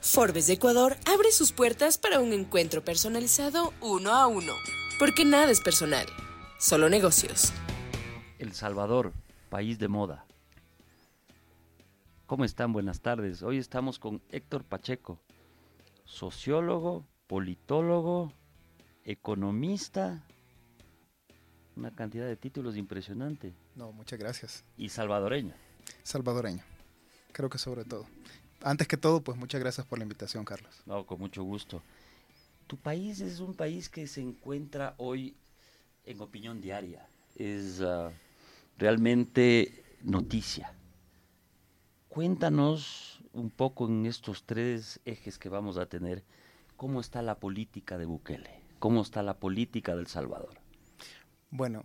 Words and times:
Forbes 0.00 0.46
de 0.46 0.54
Ecuador 0.54 0.96
abre 1.06 1.32
sus 1.32 1.52
puertas 1.52 1.98
para 1.98 2.20
un 2.20 2.32
encuentro 2.32 2.84
personalizado 2.84 3.74
uno 3.80 4.14
a 4.14 4.28
uno, 4.28 4.52
porque 4.98 5.24
nada 5.24 5.50
es 5.50 5.60
personal, 5.60 6.06
solo 6.58 6.88
negocios. 6.88 7.52
El 8.38 8.52
Salvador, 8.54 9.12
país 9.50 9.78
de 9.78 9.88
moda. 9.88 10.24
¿Cómo 12.26 12.44
están? 12.44 12.72
Buenas 12.72 13.00
tardes. 13.00 13.42
Hoy 13.42 13.58
estamos 13.58 13.98
con 13.98 14.22
Héctor 14.30 14.64
Pacheco, 14.64 15.20
sociólogo, 16.04 17.04
politólogo, 17.26 18.32
economista, 19.04 20.22
una 21.74 21.90
cantidad 21.90 22.26
de 22.26 22.36
títulos 22.36 22.76
impresionante. 22.76 23.52
No, 23.74 23.90
muchas 23.92 24.18
gracias. 24.18 24.64
Y 24.76 24.90
salvadoreño. 24.90 25.54
Salvadoreño, 26.04 26.62
creo 27.32 27.50
que 27.50 27.58
sobre 27.58 27.84
todo. 27.84 28.06
Antes 28.62 28.88
que 28.88 28.96
todo, 28.96 29.22
pues 29.22 29.38
muchas 29.38 29.60
gracias 29.60 29.86
por 29.86 29.98
la 29.98 30.04
invitación, 30.04 30.44
Carlos. 30.44 30.74
No, 30.86 31.06
con 31.06 31.18
mucho 31.20 31.42
gusto. 31.42 31.82
Tu 32.66 32.76
país 32.76 33.20
es 33.20 33.40
un 33.40 33.54
país 33.54 33.88
que 33.88 34.06
se 34.06 34.20
encuentra 34.20 34.94
hoy 34.98 35.36
en 36.04 36.20
opinión 36.20 36.60
diaria. 36.60 37.06
Es 37.36 37.80
uh, 37.80 38.10
realmente 38.76 39.84
noticia. 40.02 40.72
Cuéntanos 42.08 43.20
un 43.32 43.50
poco 43.50 43.86
en 43.86 44.06
estos 44.06 44.44
tres 44.44 45.00
ejes 45.04 45.38
que 45.38 45.48
vamos 45.48 45.78
a 45.78 45.86
tener, 45.86 46.24
cómo 46.76 47.00
está 47.00 47.22
la 47.22 47.38
política 47.38 47.98
de 47.98 48.06
Bukele, 48.06 48.62
cómo 48.78 49.02
está 49.02 49.22
la 49.22 49.38
política 49.38 49.94
del 49.94 50.06
Salvador. 50.06 50.58
Bueno, 51.50 51.82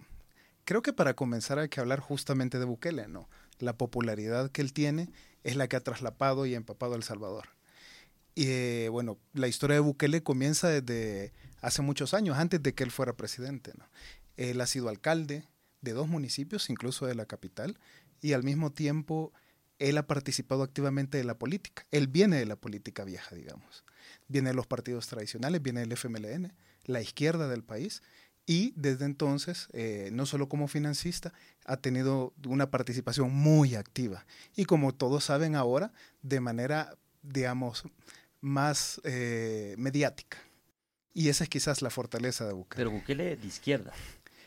creo 0.65 0.81
que 0.81 0.93
para 0.93 1.13
comenzar 1.13 1.59
hay 1.59 1.69
que 1.69 1.79
hablar 1.79 1.99
justamente 1.99 2.59
de 2.59 2.65
Bukele, 2.65 3.07
¿no? 3.07 3.29
La 3.59 3.73
popularidad 3.73 4.49
que 4.49 4.61
él 4.61 4.73
tiene 4.73 5.09
es 5.43 5.55
la 5.55 5.67
que 5.67 5.75
ha 5.75 5.83
traslapado 5.83 6.45
y 6.45 6.55
empapado 6.55 6.93
a 6.93 6.97
El 6.97 7.03
Salvador. 7.03 7.49
Y 8.35 8.45
eh, 8.47 8.89
bueno, 8.89 9.19
la 9.33 9.47
historia 9.47 9.75
de 9.75 9.81
Bukele 9.81 10.23
comienza 10.23 10.69
desde 10.69 11.33
hace 11.61 11.81
muchos 11.81 12.13
años, 12.13 12.37
antes 12.37 12.61
de 12.63 12.73
que 12.73 12.83
él 12.83 12.91
fuera 12.91 13.13
presidente. 13.13 13.73
¿no? 13.77 13.85
Él 14.37 14.59
ha 14.61 14.67
sido 14.67 14.89
alcalde 14.89 15.47
de 15.81 15.93
dos 15.93 16.07
municipios, 16.07 16.69
incluso 16.69 17.05
de 17.05 17.15
la 17.15 17.25
capital, 17.25 17.77
y 18.21 18.33
al 18.33 18.43
mismo 18.43 18.71
tiempo 18.71 19.33
él 19.79 19.97
ha 19.97 20.07
participado 20.07 20.63
activamente 20.63 21.17
de 21.17 21.23
la 21.23 21.37
política. 21.37 21.85
Él 21.91 22.07
viene 22.07 22.37
de 22.37 22.45
la 22.45 22.55
política 22.55 23.03
vieja, 23.03 23.35
digamos. 23.35 23.83
Viene 24.27 24.49
de 24.49 24.55
los 24.55 24.67
partidos 24.67 25.07
tradicionales, 25.07 25.61
viene 25.61 25.81
del 25.81 25.91
FMLN, 25.91 26.53
la 26.85 27.01
izquierda 27.01 27.47
del 27.47 27.63
país, 27.63 28.01
y 28.45 28.73
desde 28.75 29.05
entonces, 29.05 29.67
eh, 29.71 30.09
no 30.11 30.25
solo 30.25 30.49
como 30.49 30.67
financista, 30.67 31.33
ha 31.65 31.77
tenido 31.77 32.33
una 32.45 32.69
participación 32.69 33.33
muy 33.33 33.75
activa. 33.75 34.25
Y 34.55 34.65
como 34.65 34.93
todos 34.93 35.25
saben 35.25 35.55
ahora, 35.55 35.93
de 36.21 36.41
manera, 36.41 36.97
digamos, 37.21 37.83
más 38.41 38.99
eh, 39.05 39.75
mediática. 39.77 40.37
Y 41.13 41.29
esa 41.29 41.45
es 41.45 41.49
quizás 41.49 41.81
la 41.81 41.89
fortaleza 41.89 42.45
de 42.45 42.53
Bukele. 42.53 42.77
Pero 42.77 42.91
Bukele 42.91 43.37
de 43.37 43.47
izquierda. 43.47 43.93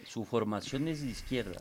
Su 0.06 0.24
formación 0.24 0.88
es 0.88 1.00
de 1.00 1.08
izquierda. 1.08 1.58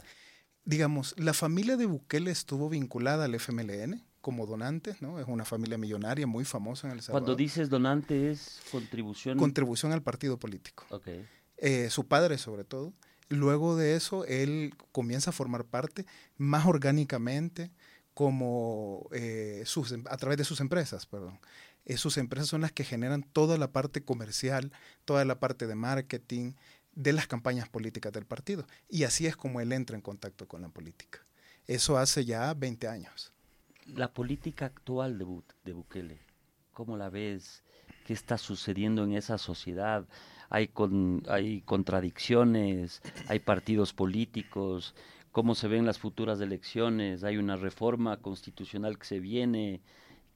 Digamos, 0.65 1.15
la 1.17 1.33
familia 1.33 1.77
de 1.77 1.85
Bukele 1.85 2.31
estuvo 2.31 2.69
vinculada 2.69 3.25
al 3.25 3.35
FMLN 3.35 4.03
como 4.19 4.47
donante, 4.47 4.95
¿no? 5.01 5.19
Es 5.19 5.27
una 5.27 5.45
familia 5.45 5.77
millonaria 5.77 6.25
muy 6.25 6.43
famosa 6.43 6.87
en 6.87 6.93
El 6.93 7.01
Salvador. 7.01 7.23
Cuando 7.23 7.35
dices 7.35 7.69
donante 7.69 8.31
es 8.31 8.59
contribución. 8.71 9.37
Contribución 9.37 9.91
al 9.91 10.01
partido 10.01 10.39
político. 10.39 10.83
Okay. 10.89 11.27
Eh, 11.57 11.89
su 11.89 12.07
padre 12.07 12.37
sobre 12.37 12.63
todo. 12.63 12.93
Luego 13.29 13.75
de 13.75 13.95
eso, 13.95 14.25
él 14.25 14.75
comienza 14.91 15.31
a 15.31 15.33
formar 15.33 15.65
parte 15.65 16.05
más 16.37 16.65
orgánicamente 16.65 17.71
como 18.13 19.07
eh, 19.11 19.63
sus, 19.65 19.91
em, 19.91 20.03
a 20.09 20.17
través 20.17 20.37
de 20.37 20.43
sus 20.43 20.59
empresas, 20.61 21.05
perdón. 21.05 21.39
Eh, 21.85 21.97
sus 21.97 22.17
empresas 22.17 22.47
son 22.47 22.61
las 22.61 22.71
que 22.71 22.83
generan 22.83 23.23
toda 23.23 23.57
la 23.57 23.71
parte 23.71 24.03
comercial, 24.03 24.71
toda 25.05 25.25
la 25.25 25.39
parte 25.39 25.67
de 25.67 25.75
marketing 25.75 26.53
de 26.93 27.13
las 27.13 27.27
campañas 27.27 27.67
políticas 27.67 28.13
del 28.13 28.25
partido. 28.25 28.65
Y 28.89 29.03
así 29.03 29.27
es 29.27 29.35
como 29.35 29.59
él 29.59 29.71
entra 29.71 29.95
en 29.95 30.01
contacto 30.01 30.47
con 30.47 30.61
la 30.61 30.69
política. 30.69 31.19
Eso 31.67 31.97
hace 31.97 32.25
ya 32.25 32.53
20 32.53 32.87
años. 32.87 33.33
La 33.85 34.13
política 34.13 34.65
actual 34.65 35.17
de, 35.17 35.25
de 35.63 35.73
Bukele, 35.73 36.19
¿cómo 36.73 36.97
la 36.97 37.09
ves? 37.09 37.63
¿Qué 38.05 38.13
está 38.13 38.37
sucediendo 38.37 39.03
en 39.03 39.13
esa 39.13 39.37
sociedad? 39.37 40.07
Hay, 40.49 40.67
con, 40.67 41.23
hay 41.27 41.61
contradicciones, 41.61 43.01
hay 43.27 43.39
partidos 43.39 43.93
políticos, 43.93 44.95
cómo 45.31 45.55
se 45.55 45.67
ven 45.67 45.85
las 45.85 45.99
futuras 45.99 46.39
elecciones, 46.39 47.23
hay 47.23 47.37
una 47.37 47.55
reforma 47.55 48.17
constitucional 48.17 48.97
que 48.97 49.05
se 49.05 49.19
viene. 49.19 49.81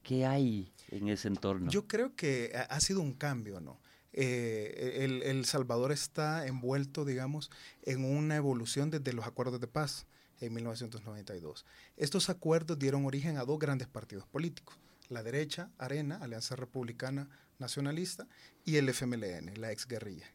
¿Qué 0.02 0.26
hay 0.26 0.72
en 0.88 1.08
ese 1.08 1.28
entorno? 1.28 1.70
Yo 1.70 1.86
creo 1.86 2.14
que 2.16 2.52
ha 2.54 2.80
sido 2.80 3.00
un 3.00 3.12
cambio, 3.12 3.60
¿no? 3.60 3.80
Eh, 4.12 4.98
el, 5.04 5.22
el, 5.22 5.44
Salvador 5.44 5.92
está 5.92 6.46
envuelto, 6.46 7.04
digamos, 7.04 7.50
en 7.82 8.04
una 8.04 8.36
evolución 8.36 8.90
desde 8.90 9.12
los 9.12 9.26
acuerdos 9.26 9.60
de 9.60 9.68
paz 9.68 10.06
en 10.40 10.52
1992. 10.54 11.64
Estos 11.96 12.28
acuerdos 12.28 12.78
dieron 12.78 13.04
origen 13.06 13.36
a 13.36 13.44
dos 13.44 13.58
grandes 13.58 13.88
partidos 13.88 14.26
políticos, 14.26 14.78
la 15.08 15.22
derecha, 15.22 15.70
Arena, 15.78 16.18
Alianza 16.20 16.56
Republicana 16.56 17.28
Nacionalista, 17.60 18.26
y 18.64 18.76
el 18.76 18.88
FMLN, 18.88 19.60
la 19.60 19.72
exguerrilla. 19.72 20.30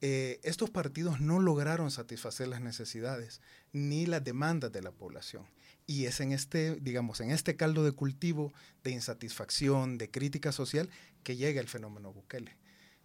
Eh, 0.00 0.38
estos 0.44 0.70
partidos 0.70 1.20
no 1.20 1.40
lograron 1.40 1.90
satisfacer 1.90 2.46
las 2.46 2.60
necesidades 2.60 3.40
ni 3.72 4.06
las 4.06 4.22
demandas 4.22 4.70
de 4.70 4.82
la 4.82 4.92
población. 4.92 5.44
Y 5.86 6.04
es 6.04 6.20
en 6.20 6.32
este, 6.32 6.76
digamos, 6.76 7.20
en 7.20 7.30
este 7.30 7.56
caldo 7.56 7.82
de 7.82 7.92
cultivo 7.92 8.52
de 8.84 8.92
insatisfacción, 8.92 9.98
de 9.98 10.10
crítica 10.10 10.52
social, 10.52 10.88
que 11.24 11.36
llega 11.36 11.60
el 11.60 11.68
fenómeno 11.68 12.12
Bukele. 12.12 12.56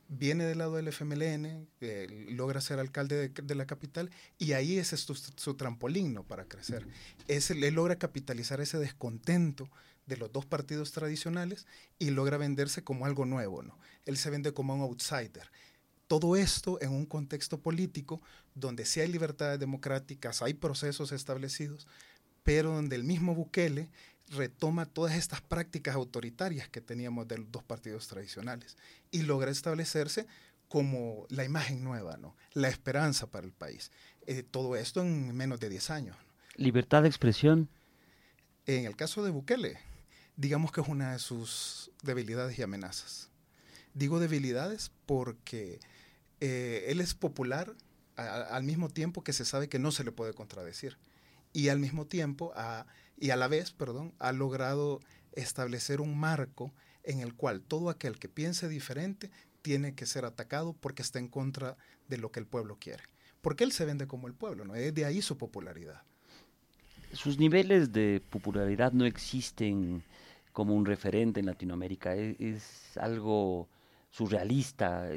Viene 0.10 0.44
del 0.44 0.60
lado 0.60 0.76
del 0.76 0.90
FMLN, 0.90 1.68
eh, 1.82 2.28
logra 2.30 2.62
ser 2.62 2.78
alcalde 2.78 3.30
de, 3.30 3.56
la 3.56 3.66
capital 3.66 4.12
y 4.38 4.52
ahí 4.52 4.78
es 4.78 4.90
su, 4.90 5.16
su 5.16 5.56
trampolín 5.56 6.14
para 6.28 6.46
crecer. 6.46 6.86
Es, 7.28 7.50
él 7.50 7.74
logra 7.74 7.96
capitalizar 7.96 8.62
ese 8.62 8.78
descontento 8.78 9.70
de 10.06 10.18
los 10.18 10.32
dos 10.32 10.46
partidos 10.46 10.92
tradicionales 10.92 11.66
y 12.00 12.10
logra 12.12 12.38
venderse 12.38 12.84
como 12.84 13.06
algo 13.06 13.26
nuevo, 13.26 13.64
¿no? 13.64 13.78
Él 14.06 14.18
se 14.18 14.30
vende 14.30 14.54
como 14.54 14.76
un 14.76 14.82
outsider. 14.82 15.50
Todo 16.08 16.36
esto 16.36 16.82
en 16.82 16.92
un 16.92 17.06
contexto 17.06 17.60
político 17.60 18.22
donde 18.56 18.86
sí 18.86 19.00
hay 19.00 19.08
libertades 19.08 19.60
democráticas, 19.60 20.42
hay 20.42 20.54
procesos 20.54 21.12
establecidos, 21.12 21.88
pero 22.44 22.72
donde 22.72 22.96
el 22.96 23.04
mismo 23.04 23.34
Bukele 23.34 23.90
retoma 24.30 24.86
todas 24.86 25.16
estas 25.16 25.42
prácticas 25.42 25.96
autoritarias 25.96 26.70
que 26.70 26.82
teníamos 26.82 27.28
de 27.28 27.40
los 27.40 27.52
dos 27.52 27.64
partidos 27.64 28.08
tradicionales 28.08 28.78
y 29.12 29.24
logra 29.24 29.52
establecerse 29.52 30.28
como 30.68 31.28
la 31.30 31.44
imagen 31.44 31.84
nueva, 31.84 32.18
¿no? 32.18 32.36
la 32.54 32.68
esperanza 32.68 33.28
para 33.28 33.46
el 33.46 33.54
país. 33.54 33.92
Eh, 34.26 34.44
todo 34.44 34.76
esto 34.76 35.02
en 35.02 35.36
menos 35.36 35.60
de 35.60 35.70
10 35.70 35.90
años. 35.92 36.18
¿Libertad 36.56 37.04
de 37.04 37.10
expresión? 37.10 37.70
En 38.66 38.86
el 38.86 38.96
caso 38.96 39.24
de 39.24 39.32
Bukele, 39.32 39.78
digamos 40.36 40.72
que 40.72 40.82
es 40.82 40.88
una 40.88 41.14
de 41.14 41.20
sus 41.20 41.92
debilidades 42.02 42.58
y 42.58 42.64
amenazas. 42.64 43.30
Digo 43.94 44.20
debilidades 44.20 44.92
porque 45.06 45.80
eh, 46.40 46.86
él 46.88 47.00
es 47.00 47.14
popular 47.14 47.74
al 48.16 48.64
mismo 48.64 48.90
tiempo 48.90 49.24
que 49.24 49.34
se 49.34 49.46
sabe 49.46 49.70
que 49.70 49.80
no 49.80 49.92
se 49.92 50.04
le 50.04 50.12
puede 50.12 50.34
contradecir. 50.34 50.98
Y 51.52 51.70
al 51.70 51.80
mismo 51.80 52.06
tiempo, 52.08 52.52
y 53.18 53.30
a 53.30 53.36
la 53.36 53.48
vez, 53.48 53.72
perdón, 53.72 54.14
ha 54.20 54.32
logrado 54.32 55.00
establecer 55.34 56.02
un 56.02 56.18
marco 56.18 56.74
en 57.04 57.20
el 57.20 57.36
cual 57.36 57.62
todo 57.62 57.90
aquel 57.90 58.18
que 58.18 58.30
piense 58.30 58.68
diferente 58.68 59.30
tiene 59.62 59.94
que 59.94 60.06
ser 60.06 60.26
atacado 60.26 60.74
porque 60.74 61.02
está 61.02 61.20
en 61.20 61.28
contra 61.28 61.78
de 62.08 62.18
lo 62.18 62.32
que 62.32 62.40
el 62.40 62.48
pueblo 62.48 62.78
quiere. 62.80 63.04
Porque 63.42 63.64
él 63.64 63.72
se 63.72 63.86
vende 63.86 64.08
como 64.08 64.28
el 64.28 64.34
pueblo, 64.34 64.66
¿no? 64.66 64.76
Es 64.76 64.94
de 64.94 65.06
ahí 65.06 65.22
su 65.22 65.38
popularidad. 65.38 66.02
Sus 67.14 67.38
niveles 67.38 67.92
de 67.94 68.22
popularidad 68.30 68.92
no 68.94 69.06
existen 69.06 70.04
como 70.54 70.76
un 70.76 70.86
referente 70.86 71.40
en 71.42 71.48
Latinoamérica. 71.48 72.16
Es, 72.16 72.98
algo 72.98 73.68
surrealista. 74.12 75.12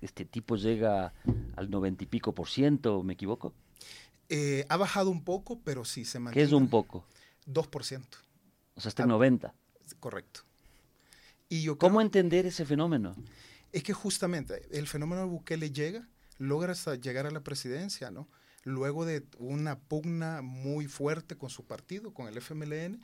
Este 0.00 0.24
tipo 0.24 0.56
llega 0.56 1.12
al 1.54 1.70
noventa 1.70 2.02
y 2.02 2.06
pico 2.06 2.34
por 2.34 2.48
ciento, 2.48 3.02
¿me 3.02 3.12
equivoco? 3.12 3.54
Eh, 4.28 4.64
ha 4.70 4.78
bajado 4.78 5.10
un 5.10 5.22
poco, 5.22 5.60
pero 5.62 5.84
sí 5.84 6.04
se 6.06 6.18
mantiene. 6.18 6.42
¿Qué 6.42 6.46
es 6.46 6.52
un 6.52 6.68
poco? 6.68 7.04
Dos 7.44 7.68
por 7.68 7.84
ciento. 7.84 8.16
O 8.74 8.80
sea, 8.80 8.88
está 8.88 9.02
en 9.02 9.10
90. 9.10 9.48
Ah, 9.48 9.54
correcto. 10.00 10.40
Y 11.50 11.62
yo 11.62 11.76
¿Cómo 11.76 12.00
entender 12.00 12.46
ese 12.46 12.64
fenómeno? 12.64 13.14
Es 13.72 13.82
que 13.82 13.92
justamente 13.92 14.66
el 14.70 14.88
fenómeno 14.88 15.22
de 15.22 15.28
Bukele 15.28 15.70
llega, 15.70 16.08
logra 16.38 16.72
hasta 16.72 16.94
llegar 16.94 17.26
a 17.26 17.30
la 17.30 17.40
presidencia, 17.40 18.10
¿no? 18.10 18.28
Luego 18.64 19.04
de 19.04 19.26
una 19.38 19.78
pugna 19.78 20.40
muy 20.40 20.86
fuerte 20.86 21.36
con 21.36 21.50
su 21.50 21.66
partido, 21.66 22.14
con 22.14 22.26
el 22.28 22.38
FMLN, 22.38 23.02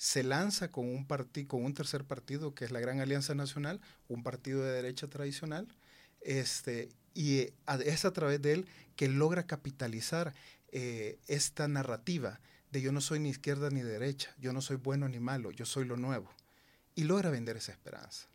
se 0.00 0.22
lanza 0.22 0.72
con 0.72 0.86
un, 0.86 1.04
con 1.46 1.62
un 1.62 1.74
tercer 1.74 2.06
partido 2.06 2.54
que 2.54 2.64
es 2.64 2.70
la 2.70 2.80
Gran 2.80 3.00
Alianza 3.00 3.34
Nacional, 3.34 3.82
un 4.08 4.22
partido 4.22 4.62
de 4.62 4.72
derecha 4.72 5.08
tradicional, 5.08 5.68
este, 6.22 6.88
y 7.12 7.52
es 7.84 8.04
a 8.06 8.12
través 8.14 8.40
de 8.40 8.54
él 8.54 8.66
que 8.96 9.08
logra 9.08 9.46
capitalizar 9.46 10.32
eh, 10.72 11.18
esta 11.26 11.68
narrativa 11.68 12.40
de 12.70 12.80
yo 12.80 12.92
no 12.92 13.02
soy 13.02 13.18
ni 13.20 13.28
izquierda 13.28 13.68
ni 13.68 13.82
derecha, 13.82 14.34
yo 14.38 14.54
no 14.54 14.62
soy 14.62 14.76
bueno 14.76 15.06
ni 15.06 15.20
malo, 15.20 15.50
yo 15.50 15.66
soy 15.66 15.84
lo 15.84 15.98
nuevo. 15.98 16.30
y 16.94 17.04
logra 17.04 17.30
vender 17.30 17.58
esa 17.58 17.72
esperanza. 17.72 18.28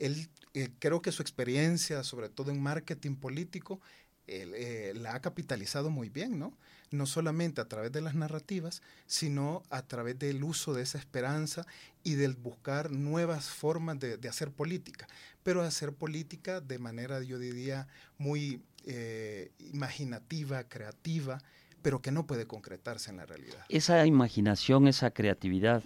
Él, 0.00 0.28
eh, 0.54 0.70
creo 0.80 1.00
que 1.00 1.12
su 1.12 1.22
experiencia, 1.22 2.02
sobre 2.02 2.28
todo 2.28 2.50
en 2.50 2.60
marketing 2.60 3.16
político, 3.16 3.80
eh, 4.26 4.92
la 4.96 5.14
ha 5.14 5.20
capitalizado 5.20 5.90
muy 5.90 6.08
bien, 6.08 6.38
¿no? 6.38 6.58
No 6.94 7.06
solamente 7.06 7.60
a 7.60 7.66
través 7.66 7.92
de 7.92 8.00
las 8.00 8.14
narrativas, 8.14 8.82
sino 9.06 9.62
a 9.70 9.82
través 9.82 10.18
del 10.18 10.42
uso 10.44 10.72
de 10.74 10.82
esa 10.82 10.98
esperanza 10.98 11.66
y 12.02 12.14
del 12.14 12.34
buscar 12.34 12.90
nuevas 12.90 13.50
formas 13.50 13.98
de, 13.98 14.28
hacer 14.28 14.50
política, 14.50 15.06
pero 15.42 15.62
hacer 15.62 15.92
política 15.92 16.60
de 16.60 16.78
manera, 16.78 17.22
yo 17.22 17.38
diría, 17.38 17.88
muy 18.18 18.60
eh, 18.86 19.50
imaginativa, 19.58 20.64
creativa, 20.64 21.42
pero 21.82 22.00
que 22.00 22.12
no 22.12 22.26
puede 22.26 22.46
concretarse 22.46 23.10
en 23.10 23.18
la 23.18 23.26
realidad. 23.26 23.64
Esa 23.68 24.06
imaginación, 24.06 24.88
esa 24.88 25.10
creatividad, 25.10 25.82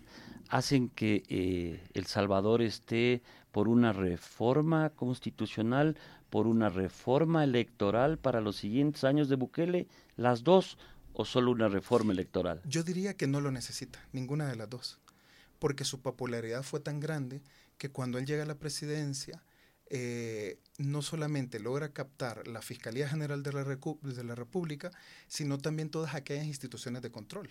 hacen 0.49 0.89
que 0.89 1.23
eh, 1.29 1.83
El 1.95 2.07
Salvador 2.07 2.63
esté 2.63 3.23
por 3.53 3.69
una 3.69 3.93
reforma 3.93 4.91
constitucional, 4.91 5.97
por 6.31 6.47
una 6.47 6.69
reforma 6.69 7.45
electoral 7.45 8.19
para 8.19 8.41
los 8.41 8.57
siguientes 8.57 9.05
años 9.05 9.29
de 9.29 9.37
Bukele, 9.37 9.89
las 10.17 10.45
dos 10.45 10.79
o 11.19 11.25
solo 11.25 11.51
una 11.51 11.69
reforma 11.69 12.13
electoral? 12.13 12.63
Yo 12.65 12.85
diría 12.85 13.17
que 13.17 13.27
no 13.27 13.41
lo 13.41 13.51
necesita, 13.51 13.99
ninguna 14.13 14.47
de 14.47 14.55
las 14.55 14.71
dos, 14.71 15.01
porque 15.59 15.85
su 15.85 16.01
popularidad 16.01 16.63
fue 16.63 16.79
tan 16.79 17.01
grande 17.01 17.43
que 17.77 17.91
cuando 17.91 18.19
él 18.19 18.25
llega 18.25 18.45
a 18.45 18.47
la 18.47 18.55
presidencia, 18.55 19.43
eh, 19.91 20.61
no 20.79 21.03
solamente 21.03 21.59
logra 21.59 21.93
captar 21.93 22.47
la 22.47 22.63
Fiscalía 22.63 23.09
General 23.09 23.43
de 23.43 23.53
la, 23.53 23.65
de 23.65 24.25
la 24.25 24.35
República, 24.37 24.93
sino 25.27 25.59
también 25.59 25.91
todas 25.91 26.15
aquellas 26.15 26.47
instituciones 26.47 27.03
de 27.03 27.11
control. 27.11 27.51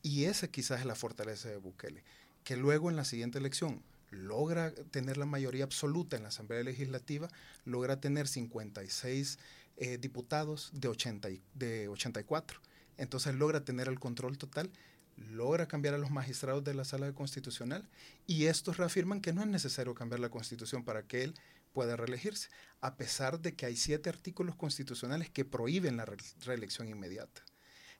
Y 0.00 0.24
esa 0.24 0.46
quizás 0.46 0.78
es 0.78 0.86
la 0.86 0.94
fortaleza 0.94 1.48
de 1.48 1.56
Bukele, 1.56 2.04
que 2.44 2.56
luego 2.56 2.88
en 2.88 2.94
la 2.94 3.04
siguiente 3.04 3.38
elección 3.38 3.82
logra 4.10 4.72
tener 4.92 5.16
la 5.16 5.26
mayoría 5.26 5.64
absoluta 5.64 6.16
en 6.16 6.22
la 6.22 6.28
Asamblea 6.28 6.62
Legislativa, 6.62 7.28
logra 7.64 8.00
tener 8.00 8.28
56 8.28 9.40
eh, 9.76 9.98
diputados 9.98 10.70
de, 10.72 10.86
80 10.86 11.28
de 11.54 11.88
84. 11.88 12.60
Entonces 12.98 13.34
logra 13.34 13.64
tener 13.64 13.88
el 13.88 13.98
control 13.98 14.36
total, 14.36 14.70
logra 15.16 15.66
cambiar 15.66 15.94
a 15.94 15.98
los 15.98 16.10
magistrados 16.10 16.62
de 16.64 16.74
la 16.74 16.84
Sala 16.84 17.12
Constitucional 17.12 17.88
y 18.26 18.44
estos 18.44 18.76
reafirman 18.76 19.20
que 19.20 19.32
no 19.32 19.40
es 19.40 19.48
necesario 19.48 19.94
cambiar 19.94 20.20
la 20.20 20.28
Constitución 20.28 20.84
para 20.84 21.04
que 21.04 21.24
él 21.24 21.34
pueda 21.72 21.96
reelegirse, 21.96 22.48
a 22.80 22.96
pesar 22.96 23.40
de 23.40 23.54
que 23.54 23.66
hay 23.66 23.76
siete 23.76 24.08
artículos 24.08 24.56
constitucionales 24.56 25.30
que 25.30 25.44
prohíben 25.44 25.96
la 25.96 26.08
reelección 26.44 26.88
inmediata. 26.88 27.42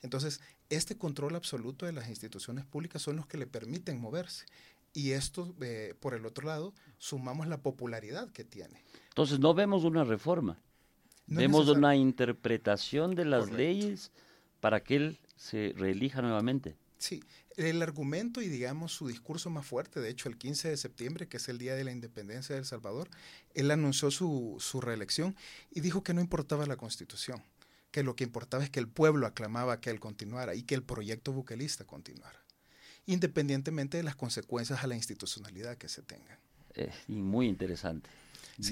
Entonces, 0.03 0.41
este 0.69 0.97
control 0.97 1.37
absoluto 1.37 1.87
de 1.87 1.93
las 1.93 2.09
instituciones 2.09 2.65
públicas 2.65 3.03
son 3.03 3.17
los 3.17 3.27
que 3.27 3.39
le 3.39 3.47
permiten 3.47 4.01
moverse. 4.01 4.47
Y 4.95 5.13
esto, 5.13 5.55
eh, 5.61 5.95
por 6.01 6.15
el 6.15 6.25
otro 6.25 6.47
lado, 6.47 6.75
sumamos 6.99 7.47
la 7.47 7.61
popularidad 7.61 8.31
que 8.31 8.45
tiene. 8.45 8.83
Entonces, 9.11 9.39
no 9.39 9.55
vemos 9.55 9.85
una 9.85 10.05
reforma, 10.05 10.59
vemos 11.27 11.69
una 11.69 11.95
interpretación 11.95 13.15
de 13.15 13.25
las 13.25 13.51
leyes 13.51 14.13
para 14.61 14.83
que 14.83 14.97
él 14.97 15.19
se 15.37 15.73
reelija 15.77 16.23
nuevamente. 16.23 16.77
Sí, 16.99 17.23
el 17.57 17.81
argumento 17.83 18.43
y 18.43 18.49
digamos 18.49 18.93
su 18.93 19.09
discurso 19.09 19.51
más 19.51 19.67
fuerte, 19.67 20.01
de 20.01 20.11
hecho 20.11 20.29
el 20.29 20.37
15 20.37 20.71
de 20.71 20.77
septiembre, 20.77 21.29
que 21.29 21.37
es 21.37 21.49
el 21.49 21.59
día 21.59 21.75
de 21.75 21.85
la 21.85 21.93
independencia 21.93 22.55
de 22.55 22.61
El 22.61 22.67
Salvador, 22.67 23.09
él 23.55 23.71
anunció 23.71 24.11
su, 24.11 24.57
su 24.59 24.81
reelección 24.81 25.37
y 25.71 25.81
dijo 25.81 26.03
que 26.03 26.15
no 26.15 26.21
importaba 26.21 26.67
la 26.67 26.77
constitución, 26.77 27.43
que 27.91 28.03
lo 28.03 28.17
que 28.17 28.25
importaba 28.25 28.65
es 28.65 28.71
que 28.71 28.81
el 28.81 28.89
pueblo 28.89 29.27
aclamaba 29.27 29.81
que 29.81 29.91
él 29.91 30.01
continuara 30.01 30.55
y 30.55 30.63
que 30.63 30.75
el 30.75 30.83
proyecto 30.83 31.33
buquelista 31.33 31.85
continuara 31.85 32.39
independientemente 33.09 33.97
de 33.97 34.03
las 34.03 34.17
consecuencias 34.17 34.85
a 34.85 34.87
la 34.87 34.95
institucionalidad 34.95 35.79
que 35.79 35.89
se 35.89 36.03
tengan. 36.03 36.39
Eh, 36.75 36.93
y 37.09 37.23
muy 37.23 37.49
interesante. 37.49 38.11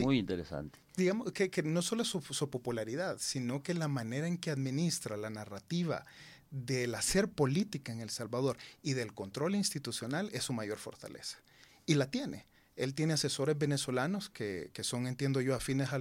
Muy 0.00 0.18
interesante. 0.18 0.78
Digamos 0.96 1.32
que, 1.32 1.62
no 1.62 1.82
solo 1.82 2.04
su, 2.04 2.20
su, 2.20 2.50
popularidad, 2.50 3.18
sino 3.20 3.62
que 3.62 3.74
la 3.74 3.88
manera 3.88 4.26
en 4.26 4.38
que 4.38 4.50
administra 4.50 5.16
la 5.16 5.30
narrativa 5.30 6.04
del 6.50 6.94
hacer 6.94 7.28
política 7.28 7.92
en 7.92 8.00
El 8.00 8.10
Salvador 8.10 8.56
y 8.82 8.94
del 8.94 9.12
control 9.12 9.54
institucional 9.54 10.30
es 10.32 10.44
su 10.44 10.52
mayor 10.52 10.78
fortaleza. 10.78 11.38
Y 11.86 11.94
la 11.94 12.10
tiene. 12.10 12.46
Él 12.76 12.94
tiene 12.94 13.14
asesores 13.14 13.56
venezolanos 13.58 14.28
que, 14.28 14.70
que 14.72 14.84
son, 14.84 15.06
entiendo 15.06 15.40
yo, 15.40 15.54
afines 15.54 15.92
a, 15.92 16.00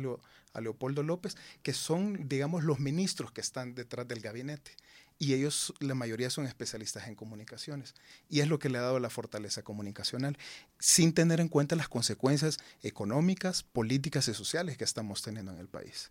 a 0.53 0.61
Leopoldo 0.61 1.03
López, 1.03 1.37
que 1.61 1.73
son, 1.73 2.27
digamos, 2.27 2.63
los 2.63 2.79
ministros 2.79 3.31
que 3.31 3.41
están 3.41 3.75
detrás 3.75 4.07
del 4.07 4.19
gabinete 4.19 4.71
y 5.17 5.33
ellos, 5.33 5.73
la 5.79 5.95
mayoría 5.95 6.29
son 6.29 6.45
especialistas 6.45 7.07
en 7.07 7.15
comunicaciones. 7.15 7.95
Y 8.29 8.41
es 8.41 8.49
lo 8.49 8.59
que 8.59 8.69
le 8.69 8.77
ha 8.77 8.81
dado 8.81 8.99
la 8.99 9.09
fortaleza 9.09 9.63
comunicacional, 9.63 10.37
sin 10.77 11.13
tener 11.13 11.39
en 11.39 11.47
cuenta 11.47 11.75
las 11.75 11.87
consecuencias 11.87 12.57
económicas, 12.81 13.63
políticas 13.63 14.27
y 14.27 14.33
sociales 14.33 14.77
que 14.77 14.83
estamos 14.83 15.21
teniendo 15.21 15.53
en 15.53 15.59
el 15.59 15.67
país. 15.67 16.09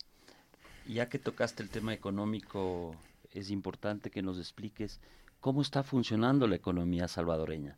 Ya 0.87 1.09
que 1.09 1.19
tocaste 1.19 1.63
el 1.63 1.71
tema 1.71 1.93
económico, 1.93 2.97
es 3.33 3.51
importante 3.51 4.11
que 4.11 4.23
nos 4.23 4.39
expliques 4.39 5.01
cómo 5.41 5.61
está 5.61 5.83
funcionando 5.83 6.47
la 6.47 6.57
economía 6.57 7.07
salvadoreña. 7.07 7.77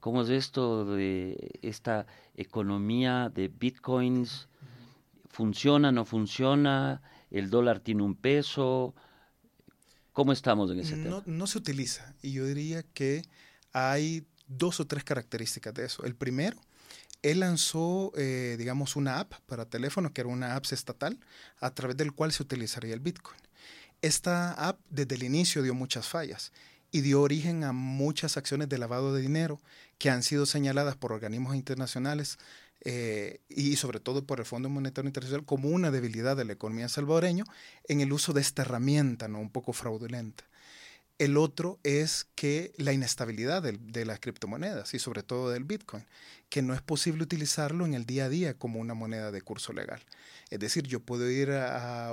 ¿Cómo 0.00 0.22
es 0.22 0.28
esto 0.28 0.84
de 0.84 1.58
esta 1.62 2.06
economía 2.34 3.30
de 3.34 3.48
bitcoins? 3.48 4.48
¿Funciona, 5.30 5.90
no 5.90 6.04
funciona? 6.04 7.00
¿El 7.30 7.48
dólar 7.48 7.80
tiene 7.80 8.02
un 8.02 8.14
peso? 8.14 8.94
¿Cómo 10.16 10.32
estamos 10.32 10.70
en 10.70 10.80
ese 10.80 10.96
tema? 10.96 11.22
No 11.26 11.46
se 11.46 11.58
utiliza 11.58 12.14
y 12.22 12.32
yo 12.32 12.46
diría 12.46 12.82
que 12.94 13.22
hay 13.74 14.26
dos 14.46 14.80
o 14.80 14.86
tres 14.86 15.04
características 15.04 15.74
de 15.74 15.84
eso. 15.84 16.04
El 16.04 16.16
primero, 16.16 16.58
él 17.20 17.40
lanzó, 17.40 18.12
eh, 18.16 18.56
digamos, 18.58 18.96
una 18.96 19.20
app 19.20 19.34
para 19.44 19.66
teléfono, 19.66 20.14
que 20.14 20.22
era 20.22 20.30
una 20.30 20.56
app 20.56 20.64
estatal, 20.70 21.20
a 21.60 21.74
través 21.74 21.98
del 21.98 22.12
cual 22.12 22.32
se 22.32 22.42
utilizaría 22.42 22.94
el 22.94 23.00
Bitcoin. 23.00 23.38
Esta 24.00 24.52
app 24.52 24.80
desde 24.88 25.16
el 25.16 25.22
inicio 25.22 25.62
dio 25.62 25.74
muchas 25.74 26.08
fallas 26.08 26.50
y 26.90 27.02
dio 27.02 27.20
origen 27.20 27.62
a 27.64 27.72
muchas 27.72 28.38
acciones 28.38 28.70
de 28.70 28.78
lavado 28.78 29.12
de 29.12 29.20
dinero 29.20 29.60
que 29.98 30.08
han 30.08 30.22
sido 30.22 30.46
señaladas 30.46 30.96
por 30.96 31.12
organismos 31.12 31.56
internacionales 31.56 32.38
eh, 32.84 33.40
y 33.48 33.76
sobre 33.76 34.00
todo 34.00 34.24
por 34.24 34.38
el 34.38 34.46
Fondo 34.46 34.68
Monetario 34.68 35.08
Internacional 35.08 35.44
como 35.44 35.68
una 35.68 35.90
debilidad 35.90 36.36
de 36.36 36.44
la 36.44 36.52
economía 36.52 36.88
salvadoreña 36.88 37.44
en 37.88 38.00
el 38.00 38.12
uso 38.12 38.32
de 38.32 38.40
esta 38.40 38.62
herramienta 38.62 39.28
¿no? 39.28 39.40
un 39.40 39.50
poco 39.50 39.72
fraudulenta. 39.72 40.44
El 41.18 41.38
otro 41.38 41.78
es 41.82 42.26
que 42.34 42.72
la 42.76 42.92
inestabilidad 42.92 43.62
de, 43.62 44.04
las 44.04 44.20
criptomonedas 44.20 44.92
y 44.92 44.98
sobre 44.98 45.22
todo 45.22 45.48
del 45.48 45.64
Bitcoin, 45.64 46.04
que 46.50 46.60
no 46.60 46.74
es 46.74 46.82
posible 46.82 47.22
utilizarlo 47.22 47.86
en 47.86 47.94
el 47.94 48.04
día 48.04 48.26
a 48.26 48.28
día 48.28 48.52
como 48.52 48.80
una 48.80 48.92
moneda 48.92 49.32
de 49.32 49.40
curso 49.40 49.72
legal. 49.72 50.02
Es 50.50 50.58
decir, 50.58 50.86
yo 50.86 51.00
puedo 51.00 51.30
ir 51.30 51.52
a, 51.52 52.10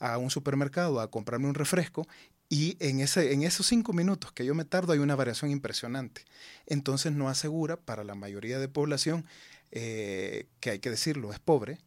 a 0.00 0.18
un 0.18 0.30
supermercado 0.30 1.00
a 1.00 1.08
comprarme 1.08 1.46
un 1.46 1.54
refresco 1.54 2.08
y 2.52 2.76
en, 2.80 3.00
ese, 3.00 3.32
en 3.32 3.44
esos 3.44 3.64
cinco 3.66 3.94
minutos 3.94 4.30
que 4.30 4.44
yo 4.44 4.54
me 4.54 4.66
tardo 4.66 4.92
hay 4.92 4.98
una 4.98 5.14
variación 5.14 5.50
impresionante. 5.50 6.26
Entonces 6.66 7.10
no 7.10 7.30
asegura 7.30 7.78
para 7.78 8.04
la 8.04 8.14
mayoría 8.14 8.58
de 8.58 8.68
población 8.68 9.24
eh, 9.72 10.48
que 10.60 10.70
hay 10.70 10.78
que 10.80 10.90
decirlo, 10.90 11.32
es 11.32 11.38
pobre, 11.38 11.78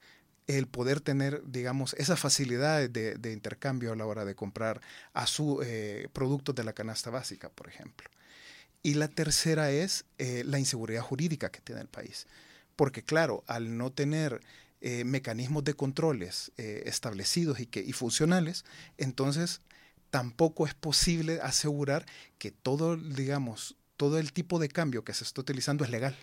el 0.48 0.68
poder 0.68 1.02
tener, 1.02 1.44
digamos, 1.46 1.94
esa 1.94 2.16
facilidad 2.18 2.90
de, 2.90 3.32
intercambio 3.32 3.94
a 3.94 3.96
la 3.96 4.06
hora 4.08 4.26
de 4.26 4.36
comprar 4.36 4.82
a 5.14 5.28
su 5.28 5.62
eh, 5.64 6.08
productos 6.12 6.56
de 6.56 6.64
la 6.64 6.74
canasta 6.74 7.12
básica, 7.12 7.50
por 7.50 7.68
ejemplo. 7.68 8.10
Y 8.82 8.96
la 8.96 9.08
tercera 9.08 9.72
es 9.72 10.06
eh, 10.18 10.44
la 10.46 10.60
inseguridad 10.60 11.02
jurídica 11.02 11.52
que 11.52 11.62
tiene 11.62 11.82
el 11.82 11.88
país. 11.88 12.28
Porque 12.76 13.04
claro, 13.04 13.44
al 13.48 13.78
no 13.78 13.92
tener 13.92 14.42
mecanismos 15.04 15.64
de 15.64 15.74
controles 15.74 16.52
establecidos 16.58 17.60
y, 17.60 17.66
que, 17.66 17.80
y 17.80 17.92
funcionales, 17.92 18.66
entonces 18.98 19.62
tampoco 20.12 20.68
es 20.68 20.76
posible 20.76 21.40
asegurar 21.42 22.06
que 22.38 22.52
todo, 22.52 22.96
digamos, 22.96 23.78
todo 23.98 24.20
el 24.20 24.32
tipo 24.32 24.60
de 24.60 24.70
cambio 24.70 25.04
que 25.04 25.14
se 25.14 25.24
está 25.24 25.42
utilizando 25.42 25.84
es 25.84 25.90
legal. 25.90 26.16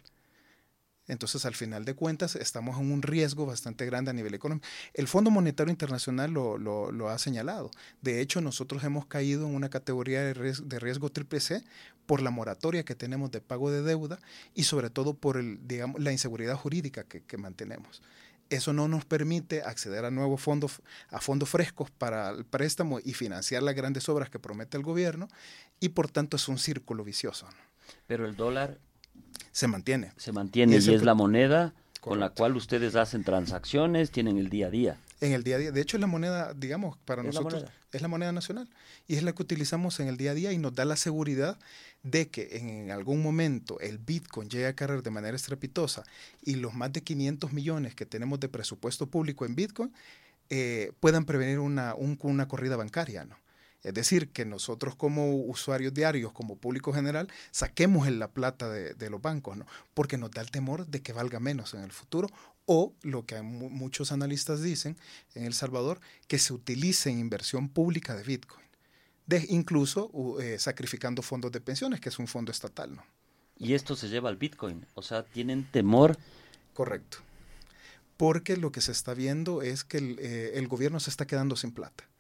Entonces, 1.09 1.45
al 1.45 1.55
final 1.55 1.85
de 1.85 1.95
cuentas, 1.95 2.37
estamos 2.37 2.79
en 2.79 2.93
un 2.93 3.03
riesgo 3.03 3.45
bastante 3.45 3.85
grande 3.87 4.11
a 4.11 4.15
nivel 4.15 4.35
económico. 4.35 4.67
El 4.95 5.09
Fondo 5.09 5.31
Monetario 5.31 5.71
Internacional 5.71 6.33
lo, 6.33 7.09
ha 7.09 7.19
señalado. 7.19 7.71
De 8.01 8.21
hecho, 8.21 8.41
nosotros 8.41 8.85
hemos 8.85 9.07
caído 9.07 9.47
en 9.47 9.55
una 9.55 9.69
categoría 9.69 10.23
de 10.23 10.35
riesgo, 10.79 11.11
triple 11.11 11.41
C 11.41 11.65
por 12.07 12.23
la 12.23 12.31
moratoria 12.31 12.85
que 12.85 12.95
tenemos 12.95 13.31
de 13.31 13.41
pago 13.41 13.71
de 13.71 13.83
deuda 13.83 14.19
y 14.55 14.65
sobre 14.65 14.91
todo 14.91 15.15
por 15.15 15.37
el, 15.37 15.67
digamos, 15.67 16.01
la 16.01 16.13
inseguridad 16.13 16.57
jurídica 16.57 17.05
que, 17.05 17.23
que 17.23 17.37
mantenemos. 17.37 18.03
Eso 18.49 18.73
no 18.73 18.87
nos 18.87 19.05
permite 19.05 19.63
acceder 19.63 20.05
a 20.05 20.11
nuevos 20.11 20.41
fondos, 20.41 20.83
a 21.09 21.21
fondos 21.21 21.49
frescos 21.49 21.91
para 21.91 22.31
el 22.31 22.45
préstamo 22.45 23.01
y 23.03 23.15
financiar 23.15 23.63
las 23.63 23.75
grandes 23.75 24.09
obras 24.09 24.29
que 24.29 24.39
promete 24.39 24.77
el 24.77 24.83
gobierno 24.83 25.29
y 25.81 25.91
por 25.91 26.11
tanto 26.11 26.37
es 26.37 26.47
un 26.49 26.59
círculo 26.59 27.03
vicioso. 27.03 27.49
Pero 28.07 28.27
el 28.27 28.37
dólar 28.37 28.79
se 29.53 29.69
mantiene. 29.69 30.13
Se 30.17 30.33
mantiene 30.33 30.75
y, 30.75 30.77
es 30.79 31.03
la 31.03 31.15
moneda 31.15 31.75
con 32.01 32.19
la 32.19 32.31
cual 32.31 32.57
ustedes 32.57 32.97
hacen 32.97 33.23
transacciones, 33.23 34.11
tienen 34.11 34.37
el 34.37 34.51
día 34.51 34.67
a 34.67 34.71
día. 34.71 34.99
en 35.21 35.33
el 35.33 35.45
día 35.45 35.57
a 35.57 35.59
día. 35.59 35.71
De 35.71 35.81
hecho, 35.81 35.97
es 35.97 36.01
la 36.01 36.09
moneda, 36.09 36.53
digamos, 36.55 36.99
para 37.05 37.23
nosotros 37.23 37.65
es 37.93 38.03
la 38.03 38.09
moneda 38.09 38.33
nacional 38.33 38.69
y 39.07 39.17
es 39.17 39.23
la 39.23 39.33
que 39.33 39.43
utilizamos 39.43 40.01
en 40.01 40.09
el 40.09 40.17
día 40.17 40.33
a 40.33 40.35
día 40.35 40.53
y 40.53 40.59
nos 40.59 40.75
da 40.75 40.85
la 40.85 40.97
seguridad 40.97 41.59
de 42.03 42.29
que 42.29 42.57
en 42.57 42.91
algún 42.91 43.23
momento 43.23 43.79
el 43.81 43.99
Bitcoin 43.99 44.49
llegue 44.49 44.67
a 44.67 44.75
caer 44.75 45.03
de 45.03 45.11
manera 45.11 45.37
estrepitosa 45.37 46.03
y 46.43 46.57
los 46.57 46.75
más 46.75 46.93
de 46.93 47.03
500 47.03 47.53
millones 47.53 47.95
que 47.95 48.07
tenemos 48.07 48.41
de 48.41 48.49
presupuesto 48.49 49.07
público 49.07 49.45
en 49.45 49.55
Bitcoin 49.55 49.93
eh, 50.51 50.93
puedan 51.01 51.25
prevenir 51.25 51.59
una, 51.59 51.95
una 51.95 52.49
corrida 52.49 52.77
bancaria, 52.77 53.25
¿no? 53.25 53.37
Es 53.83 53.95
decir, 53.95 54.29
que 54.29 54.45
nosotros 54.45 54.95
como 54.95 55.35
usuarios 55.35 55.93
diarios, 55.93 56.33
como 56.33 56.57
público 56.57 56.93
general, 56.93 57.29
saquemos 57.51 58.09
la 58.11 58.29
plata 58.29 58.69
de, 58.69 59.11
los 59.11 59.21
bancos, 59.21 59.57
¿no? 59.57 59.67
Porque 59.93 60.17
nos 60.17 60.31
da 60.31 60.41
el 60.41 60.51
temor 60.51 60.87
de 60.87 61.03
que 61.03 61.13
valga 61.13 61.41
menos 61.41 61.75
en 61.75 61.83
el 61.83 61.91
futuro 61.91 62.29
o 62.65 62.95
lo 63.03 63.27
que 63.27 63.43
muchos 63.43 64.13
analistas 64.13 64.63
dicen 64.63 64.97
en 65.35 65.45
El 65.45 65.53
Salvador, 65.53 66.01
que 66.29 66.39
se 66.39 66.53
utilice 66.53 67.11
en 67.11 67.19
inversión 67.19 67.69
pública 67.69 68.15
de 68.15 68.23
Bitcoin, 68.23 68.65
de, 69.27 69.45
incluso 69.49 70.11
eh, 70.41 70.61
sacrificando 70.61 71.23
fondos 71.23 71.51
de 71.51 71.61
pensiones, 71.61 72.01
que 72.01 72.09
es 72.09 72.21
un 72.21 72.29
fondo 72.29 72.53
estatal, 72.53 72.95
¿no? 72.95 73.05
Y 73.59 73.75
esto 73.75 73.97
se 73.97 74.09
lleva 74.09 74.29
al 74.29 74.37
Bitcoin, 74.37 74.87
o 74.95 75.03
sea, 75.03 75.25
tienen 75.25 75.65
temor. 75.65 76.17
Correcto. 76.73 77.19
Porque 78.17 78.57
lo 78.57 78.71
que 78.71 78.81
se 78.81 78.93
está 78.93 79.15
viendo 79.15 79.63
es 79.63 79.83
que 79.83 79.99
el 79.99 80.17
eh, 80.21 80.67
gobierno 80.69 81.01
se 81.01 81.11
está 81.11 81.27
quedando 81.27 81.57
sin 81.57 81.73
plata 81.73 82.12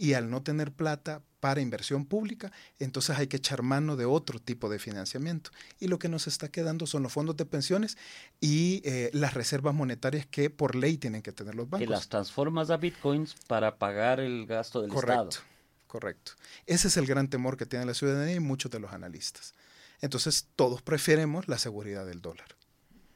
y 0.00 0.14
al 0.14 0.30
no 0.30 0.42
tener 0.42 0.72
plata 0.72 1.20
para 1.40 1.60
inversión 1.60 2.06
pública, 2.06 2.50
entonces 2.78 3.18
hay 3.18 3.26
que 3.26 3.36
echar 3.36 3.60
mano 3.60 3.96
de 3.96 4.06
otro 4.06 4.38
tipo 4.38 4.70
de 4.70 4.78
financiamiento. 4.78 5.50
Y 5.78 5.88
lo 5.88 5.98
que 5.98 6.08
nos 6.08 6.26
está 6.26 6.48
quedando 6.48 6.86
son 6.86 7.02
los 7.02 7.12
fondos 7.12 7.36
de 7.36 7.44
pensiones 7.44 7.98
y 8.40 8.80
eh, 8.86 9.10
las 9.12 9.34
reservas 9.34 9.74
monetarias 9.74 10.24
que 10.24 10.48
por 10.48 10.74
ley 10.74 10.96
tienen 10.96 11.20
que 11.20 11.32
tener 11.32 11.54
los 11.54 11.68
bancos. 11.68 11.86
Que 11.86 11.92
las 11.92 12.08
transformas 12.08 12.70
a 12.70 12.78
bitcoins 12.78 13.34
para 13.46 13.76
pagar 13.76 14.20
el 14.20 14.46
gasto 14.46 14.80
del 14.80 14.90
correcto, 14.90 15.28
Estado. 15.28 15.46
Correcto. 15.86 16.32
Ese 16.64 16.88
es 16.88 16.96
el 16.96 17.04
gran 17.04 17.28
temor 17.28 17.58
que 17.58 17.66
tiene 17.66 17.84
la 17.84 17.92
ciudadanía 17.92 18.36
y 18.36 18.40
muchos 18.40 18.70
de 18.70 18.80
los 18.80 18.94
analistas. 18.94 19.54
Entonces 20.00 20.48
todos 20.56 20.80
preferemos 20.80 21.46
la 21.46 21.58
seguridad 21.58 22.06
del 22.06 22.22
dólar. 22.22 22.46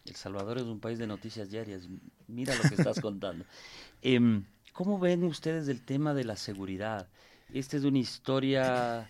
El 0.04 0.16
Salvador 0.16 0.58
es 0.58 0.64
un 0.64 0.80
país 0.80 0.98
de 0.98 1.06
noticias 1.06 1.48
diarias. 1.48 1.88
Mira 2.26 2.54
lo 2.54 2.62
que 2.68 2.74
estás 2.74 3.00
contando. 3.00 3.46
Em, 4.02 4.44
¿Cómo 4.75 4.99
ven 4.99 5.23
ustedes 5.23 5.69
el 5.69 5.85
tema 5.85 6.14
de 6.14 6.25
la 6.25 6.35
seguridad? 6.35 7.09
Esta 7.52 7.76
es 7.76 7.85
una 7.85 8.00
historia 8.00 9.09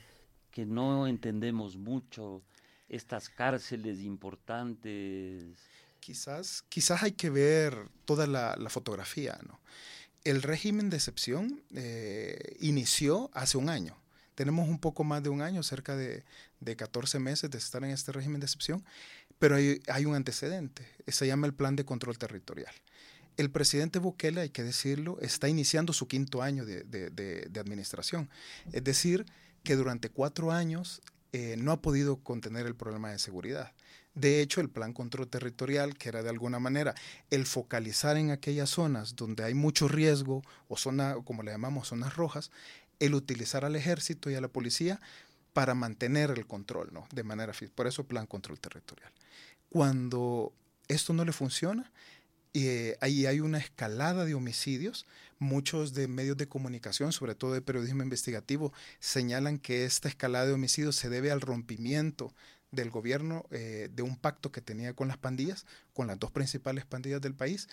que 0.50 0.66
no 0.66 1.06
entendemos 1.06 1.78
mucho, 1.78 2.42
estas 2.86 3.30
cárceles 3.30 4.00
importantes. 4.00 5.56
Quizás, 6.00 6.62
quizás 6.68 7.02
hay 7.02 7.12
que 7.12 7.30
ver 7.30 7.88
toda 8.04 8.26
la, 8.26 8.68
fotografía, 8.68 9.40
¿no? 9.48 9.58
El 10.22 10.42
régimen 10.42 10.90
de 10.90 10.98
excepción 10.98 11.62
eh, 11.74 12.56
inició 12.60 13.30
hace 13.32 13.56
un 13.56 13.70
año. 13.70 13.96
Tenemos 14.34 14.68
un 14.68 14.78
poco 14.78 15.02
más 15.02 15.22
de 15.22 15.30
un 15.30 15.40
año, 15.40 15.62
cerca 15.62 15.96
de, 15.96 16.24
de 16.60 16.76
14 16.76 17.18
meses 17.20 17.50
de 17.50 17.56
estar 17.56 17.82
en 17.84 17.90
este 17.90 18.12
régimen 18.12 18.38
de 18.38 18.44
excepción, 18.44 18.84
pero 19.38 19.56
hay, 19.56 19.80
hay 19.88 20.04
un 20.04 20.14
antecedente, 20.14 20.86
se 21.06 21.26
llama 21.26 21.46
el 21.46 21.54
Plan 21.54 21.74
de 21.74 21.86
Control 21.86 22.18
Territorial 22.18 22.74
el 23.36 23.50
presidente 23.50 23.98
Bukele, 23.98 24.42
hay 24.42 24.50
que 24.50 24.62
decirlo, 24.62 25.18
está 25.20 25.48
iniciando 25.48 25.92
su 25.92 26.06
quinto 26.06 26.42
año 26.42 26.64
de, 26.64 27.50
administración. 27.58 28.30
Es 28.72 28.84
decir, 28.84 29.26
que 29.62 29.76
durante 29.76 30.08
cuatro 30.10 30.52
años 30.52 31.02
eh, 31.32 31.56
no 31.58 31.72
ha 31.72 31.80
podido 31.82 32.16
contener 32.16 32.66
el 32.66 32.74
problema 32.74 33.10
de 33.10 33.18
seguridad. 33.18 33.72
De 34.14 34.40
hecho, 34.40 34.60
el 34.60 34.70
plan 34.70 34.92
control 34.92 35.26
territorial, 35.26 35.98
que 35.98 36.08
era 36.08 36.22
de 36.22 36.30
alguna 36.30 36.60
manera 36.60 36.94
el 37.30 37.46
focalizar 37.46 38.16
en 38.16 38.30
aquellas 38.30 38.70
zonas 38.70 39.16
donde 39.16 39.42
hay 39.42 39.54
mucho 39.54 39.88
riesgo 39.88 40.42
o 40.68 40.76
zona, 40.76 41.16
como 41.24 41.42
le 41.42 41.50
llamamos, 41.50 41.88
zonas 41.88 42.14
rojas, 42.14 42.52
el 43.00 43.14
utilizar 43.14 43.64
al 43.64 43.74
ejército 43.74 44.30
y 44.30 44.36
a 44.36 44.40
la 44.40 44.48
policía 44.48 45.00
para 45.52 45.74
mantener 45.74 46.30
el 46.30 46.46
control, 46.46 46.90
¿no? 46.92 47.08
De 47.12 47.24
manera 47.24 47.52
por 47.74 47.88
eso 47.88 48.04
plan 48.04 48.26
control 48.26 48.60
territorial. 48.60 49.12
Cuando 49.68 50.52
esto 50.86 51.12
no 51.12 51.24
le 51.24 51.32
funciona, 51.32 51.90
eh, 52.54 52.96
ahí 53.00 53.26
hay 53.26 53.40
una 53.40 53.58
escalada 53.58 54.24
de 54.24 54.34
homicidios. 54.34 55.06
Muchos 55.40 55.92
de 55.92 56.06
medios 56.06 56.36
de 56.36 56.48
comunicación, 56.48 57.12
sobre 57.12 57.34
todo 57.34 57.52
de 57.52 57.60
periodismo 57.60 58.04
investigativo, 58.04 58.72
señalan 59.00 59.58
que 59.58 59.84
esta 59.84 60.08
escalada 60.08 60.46
de 60.46 60.52
homicidios 60.52 60.94
se 60.94 61.10
debe 61.10 61.32
al 61.32 61.40
rompimiento 61.40 62.32
del 62.70 62.90
gobierno 62.90 63.44
eh, 63.50 63.90
de 63.92 64.02
un 64.02 64.16
pacto 64.16 64.52
que 64.52 64.60
tenía 64.60 64.94
con 64.94 65.08
las 65.08 65.18
pandillas, 65.18 65.66
con 65.92 66.06
las 66.06 66.18
dos 66.18 66.30
principales 66.30 66.86
pandillas 66.86 67.20
del 67.20 67.34
país. 67.34 67.68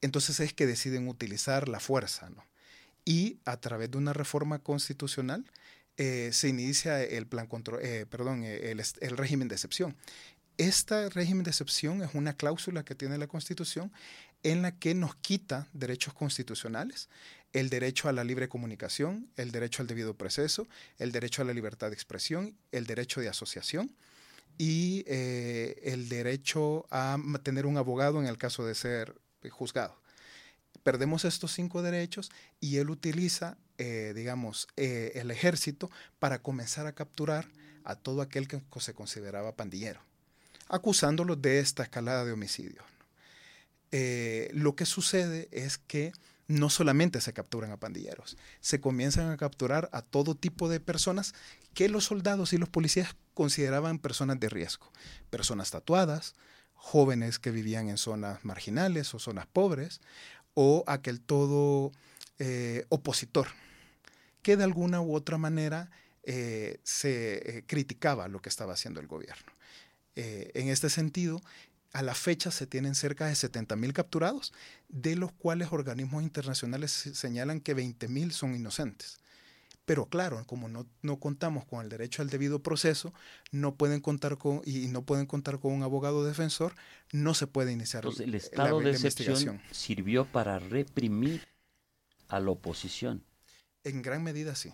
Entonces 0.00 0.38
es 0.40 0.54
que 0.54 0.66
deciden 0.66 1.08
utilizar 1.08 1.68
la 1.68 1.80
fuerza, 1.80 2.30
¿no? 2.30 2.46
Y 3.04 3.38
a 3.44 3.56
través 3.58 3.90
de 3.90 3.98
una 3.98 4.12
reforma 4.12 4.60
constitucional 4.60 5.44
eh, 5.96 6.30
se 6.32 6.48
inicia 6.48 7.02
el 7.02 7.26
plan 7.26 7.46
control, 7.46 7.80
perdón, 8.08 8.44
el 8.44 9.16
régimen 9.16 9.48
de 9.48 9.56
excepción. 9.56 9.96
Este 10.60 11.08
régimen 11.08 11.42
de 11.42 11.52
excepción 11.52 12.02
es 12.02 12.10
una 12.12 12.34
cláusula 12.34 12.84
que 12.84 12.94
tiene 12.94 13.16
la 13.16 13.28
Constitución 13.28 13.90
en 14.42 14.60
la 14.60 14.78
que 14.78 14.94
nos 14.94 15.16
quita 15.16 15.68
derechos 15.72 16.12
constitucionales, 16.12 17.08
el 17.54 17.70
derecho 17.70 18.10
a 18.10 18.12
la 18.12 18.24
libre 18.24 18.50
comunicación, 18.50 19.30
el 19.36 19.52
derecho 19.52 19.80
al 19.80 19.86
debido 19.86 20.12
proceso, 20.12 20.68
el 20.98 21.12
derecho 21.12 21.40
a 21.40 21.46
la 21.46 21.54
libertad 21.54 21.88
de 21.88 21.94
expresión, 21.94 22.58
el 22.72 22.84
derecho 22.84 23.22
de 23.22 23.30
asociación 23.30 23.96
y 24.58 25.02
eh, 25.06 25.80
el 25.82 26.10
derecho 26.10 26.84
a 26.90 27.16
tener 27.42 27.64
un 27.64 27.78
abogado 27.78 28.20
en 28.20 28.26
el 28.26 28.36
caso 28.36 28.66
de 28.66 28.74
ser 28.74 29.18
juzgado. 29.48 29.98
Perdemos 30.82 31.24
estos 31.24 31.52
cinco 31.52 31.80
derechos 31.80 32.30
y 32.60 32.76
él 32.76 32.90
utiliza, 32.90 33.56
eh, 33.78 34.12
digamos, 34.14 34.68
eh, 34.76 35.12
el 35.14 35.30
ejército 35.30 35.90
para 36.18 36.42
comenzar 36.42 36.86
a 36.86 36.92
capturar 36.92 37.48
a 37.82 37.96
todo 37.96 38.20
aquel 38.20 38.46
que 38.46 38.60
se 38.78 38.92
consideraba 38.92 39.56
pandillero 39.56 40.09
acusándolos 40.70 41.42
de 41.42 41.58
esta 41.58 41.82
escalada 41.82 42.24
de 42.24 42.32
homicidios. 42.32 42.84
Eh, 43.90 44.50
lo 44.54 44.76
que 44.76 44.86
sucede 44.86 45.48
es 45.50 45.78
que 45.78 46.12
no 46.46 46.70
solamente 46.70 47.20
se 47.20 47.32
capturan 47.32 47.72
a 47.72 47.76
pandilleros, 47.76 48.36
se 48.60 48.80
comienzan 48.80 49.30
a 49.30 49.36
capturar 49.36 49.88
a 49.92 50.02
todo 50.02 50.36
tipo 50.36 50.68
de 50.68 50.80
personas 50.80 51.34
que 51.74 51.88
los 51.88 52.04
soldados 52.04 52.52
y 52.52 52.58
los 52.58 52.68
policías 52.68 53.16
consideraban 53.34 53.98
personas 53.98 54.38
de 54.40 54.48
riesgo. 54.48 54.90
Personas 55.28 55.70
tatuadas, 55.70 56.34
jóvenes 56.74 57.38
que 57.38 57.50
vivían 57.50 57.88
en 57.88 57.98
zonas 57.98 58.44
marginales 58.44 59.12
o 59.14 59.18
zonas 59.18 59.46
pobres, 59.46 60.00
o 60.54 60.84
aquel 60.86 61.20
todo 61.20 61.92
eh, 62.38 62.84
opositor, 62.88 63.48
que 64.42 64.56
de 64.56 64.64
alguna 64.64 65.00
u 65.00 65.14
otra 65.14 65.38
manera 65.38 65.90
eh, 66.22 66.80
se 66.84 67.64
criticaba 67.66 68.28
lo 68.28 68.40
que 68.40 68.48
estaba 68.48 68.74
haciendo 68.74 69.00
el 69.00 69.06
gobierno. 69.06 69.52
Eh, 70.16 70.50
en 70.54 70.68
este 70.68 70.90
sentido, 70.90 71.40
a 71.92 72.02
la 72.02 72.14
fecha 72.14 72.50
se 72.50 72.66
tienen 72.66 72.94
cerca 72.94 73.26
de 73.26 73.32
70.000 73.32 73.92
capturados, 73.92 74.52
de 74.88 75.16
los 75.16 75.32
cuales 75.32 75.68
organismos 75.72 76.22
internacionales 76.22 76.90
señalan 76.92 77.60
que 77.60 77.76
20.000 77.76 78.30
son 78.30 78.54
inocentes. 78.54 79.18
Pero 79.84 80.06
claro, 80.06 80.44
como 80.46 80.68
no, 80.68 80.86
no, 81.02 81.18
contamos 81.18 81.64
con 81.64 81.82
el 81.82 81.88
derecho 81.88 82.22
al 82.22 82.30
debido 82.30 82.62
proceso, 82.62 83.12
no 83.50 83.74
pueden 83.74 84.00
contar 84.00 84.38
con 84.38 84.62
y 84.64 84.86
no 84.86 85.02
pueden 85.02 85.26
contar 85.26 85.58
con 85.58 85.72
un 85.72 85.82
abogado 85.82 86.24
defensor, 86.24 86.74
no 87.12 87.34
se 87.34 87.48
puede 87.48 87.72
iniciar 87.72 88.04
Entonces, 88.04 88.26
el 88.26 88.34
estado 88.36 88.78
de 88.78 88.90
excepción 88.92 89.60
sirvió 89.72 90.26
para 90.26 90.60
reprimir 90.60 91.48
a 92.28 92.38
la 92.38 92.50
oposición. 92.50 93.24
En 93.82 94.02
gran 94.02 94.22
medida 94.22 94.54
sí 94.54 94.72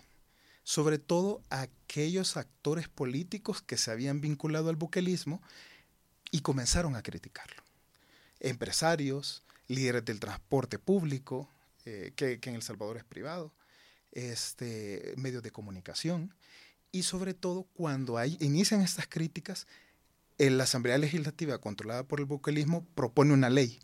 sobre 0.67 0.99
todo 0.99 1.41
aquellos 1.49 2.35
actores 2.35 2.89
políticos 2.89 3.61
que 3.61 3.77
se 3.77 3.89
habían 3.89 4.19
vinculado 4.19 4.69
al 4.69 4.75
buquelismo 4.75 5.41
y 6.29 6.41
comenzaron 6.41 6.97
a 6.97 7.01
criticarlo. 7.01 7.63
Empresarios, 8.41 9.43
líderes 9.69 10.03
del 10.03 10.19
transporte 10.19 10.77
público, 10.77 11.49
eh, 11.85 12.11
que, 12.17 12.37
en 12.43 12.55
El 12.55 12.63
Salvador 12.63 12.97
es 12.97 13.05
privado, 13.05 13.53
este, 14.11 15.13
medios 15.15 15.41
de 15.41 15.51
comunicación, 15.51 16.33
y 16.91 17.03
sobre 17.03 17.33
todo 17.33 17.63
cuando 17.73 18.17
hay, 18.17 18.35
inician 18.41 18.81
estas 18.81 19.07
críticas, 19.07 19.67
la 20.37 20.65
Asamblea 20.65 20.97
Legislativa 20.97 21.59
controlada 21.59 22.03
por 22.03 22.19
el 22.19 22.25
buquelismo 22.25 22.85
propone 22.93 23.31
una 23.31 23.49
ley 23.49 23.79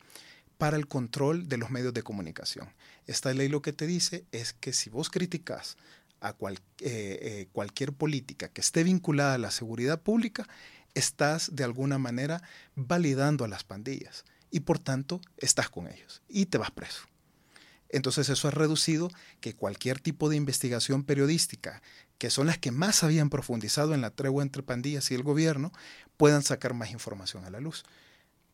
para 0.58 0.76
el 0.76 0.90
control 0.90 1.48
de 1.48 1.56
los 1.56 1.70
medios 1.70 1.94
de 1.94 2.04
comunicación. 2.04 2.74
Esta 3.08 3.34
ley 3.34 3.48
lo 3.48 3.62
que 3.62 3.72
te 3.72 3.88
dice 3.88 4.26
es 4.34 4.52
que 4.52 4.74
si 4.74 4.90
vos 4.90 5.10
criticas 5.10 5.78
a 6.24 6.30
eh, 6.30 6.36
eh, 6.80 7.48
cualquier 7.52 7.92
política 7.92 8.48
que 8.48 8.62
esté 8.62 8.84
vinculada 8.84 9.36
a 9.36 9.38
la 9.38 9.52
seguridad 9.52 10.02
pública, 10.02 10.48
estás 10.96 11.54
de 11.54 11.66
alguna 11.66 11.98
manera 11.98 12.42
validando 12.76 13.44
a 13.44 13.50
las 13.50 13.64
pandillas 13.64 14.24
y 14.50 14.62
por 14.62 14.80
tanto 14.80 15.20
estás 15.38 15.70
con 15.70 15.88
ellos 15.88 16.22
y 16.30 16.46
te 16.46 16.58
vas 16.58 16.72
preso. 16.72 17.04
Entonces 17.90 18.30
eso 18.30 18.48
ha 18.48 18.52
reducido 18.52 19.12
que 19.42 19.54
cualquier 19.54 20.00
tipo 20.00 20.30
de 20.30 20.38
investigación 20.38 21.04
periodística, 21.04 21.82
que 22.18 22.30
son 22.30 22.48
las 22.48 22.58
que 22.58 22.72
más 22.72 23.04
habían 23.04 23.30
profundizado 23.30 23.94
en 23.94 24.02
la 24.02 24.10
tregua 24.10 24.44
entre 24.44 24.64
pandillas 24.64 25.12
y 25.12 25.16
el 25.16 25.24
gobierno, 25.24 25.74
puedan 26.16 26.42
sacar 26.42 26.74
más 26.74 26.92
información 26.92 27.44
a 27.44 27.52
la 27.52 27.60
luz. 27.60 27.84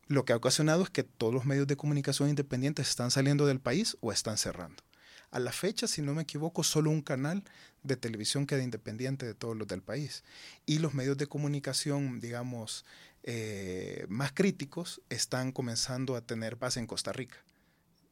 Lo 0.08 0.24
que 0.24 0.32
ha 0.32 0.36
ocasionado 0.36 0.82
es 0.82 0.90
que 0.90 1.04
todos 1.04 1.32
los 1.32 1.44
medios 1.44 1.68
de 1.68 1.76
comunicación 1.76 2.28
independientes 2.28 2.88
están 2.88 3.12
saliendo 3.12 3.46
del 3.46 3.60
país 3.60 3.96
o 4.00 4.12
están 4.12 4.38
cerrando. 4.38 4.82
A 5.30 5.38
la 5.38 5.52
fecha, 5.52 5.86
si 5.86 6.02
no 6.02 6.14
me 6.14 6.22
equivoco, 6.22 6.64
solo 6.64 6.90
un 6.90 7.02
canal 7.02 7.44
de 7.82 7.96
televisión 7.96 8.46
queda 8.46 8.62
independiente 8.62 9.26
de 9.26 9.34
todos 9.34 9.56
los 9.56 9.68
del 9.68 9.82
país. 9.82 10.24
Y 10.66 10.78
los 10.78 10.92
medios 10.92 11.16
de 11.18 11.26
comunicación, 11.26 12.20
digamos, 12.20 12.84
eh, 13.22 14.06
más 14.08 14.32
críticos 14.32 15.02
están 15.08 15.52
comenzando 15.52 16.16
a 16.16 16.22
tener 16.22 16.56
base 16.56 16.80
en 16.80 16.86
Costa 16.86 17.12
Rica 17.12 17.36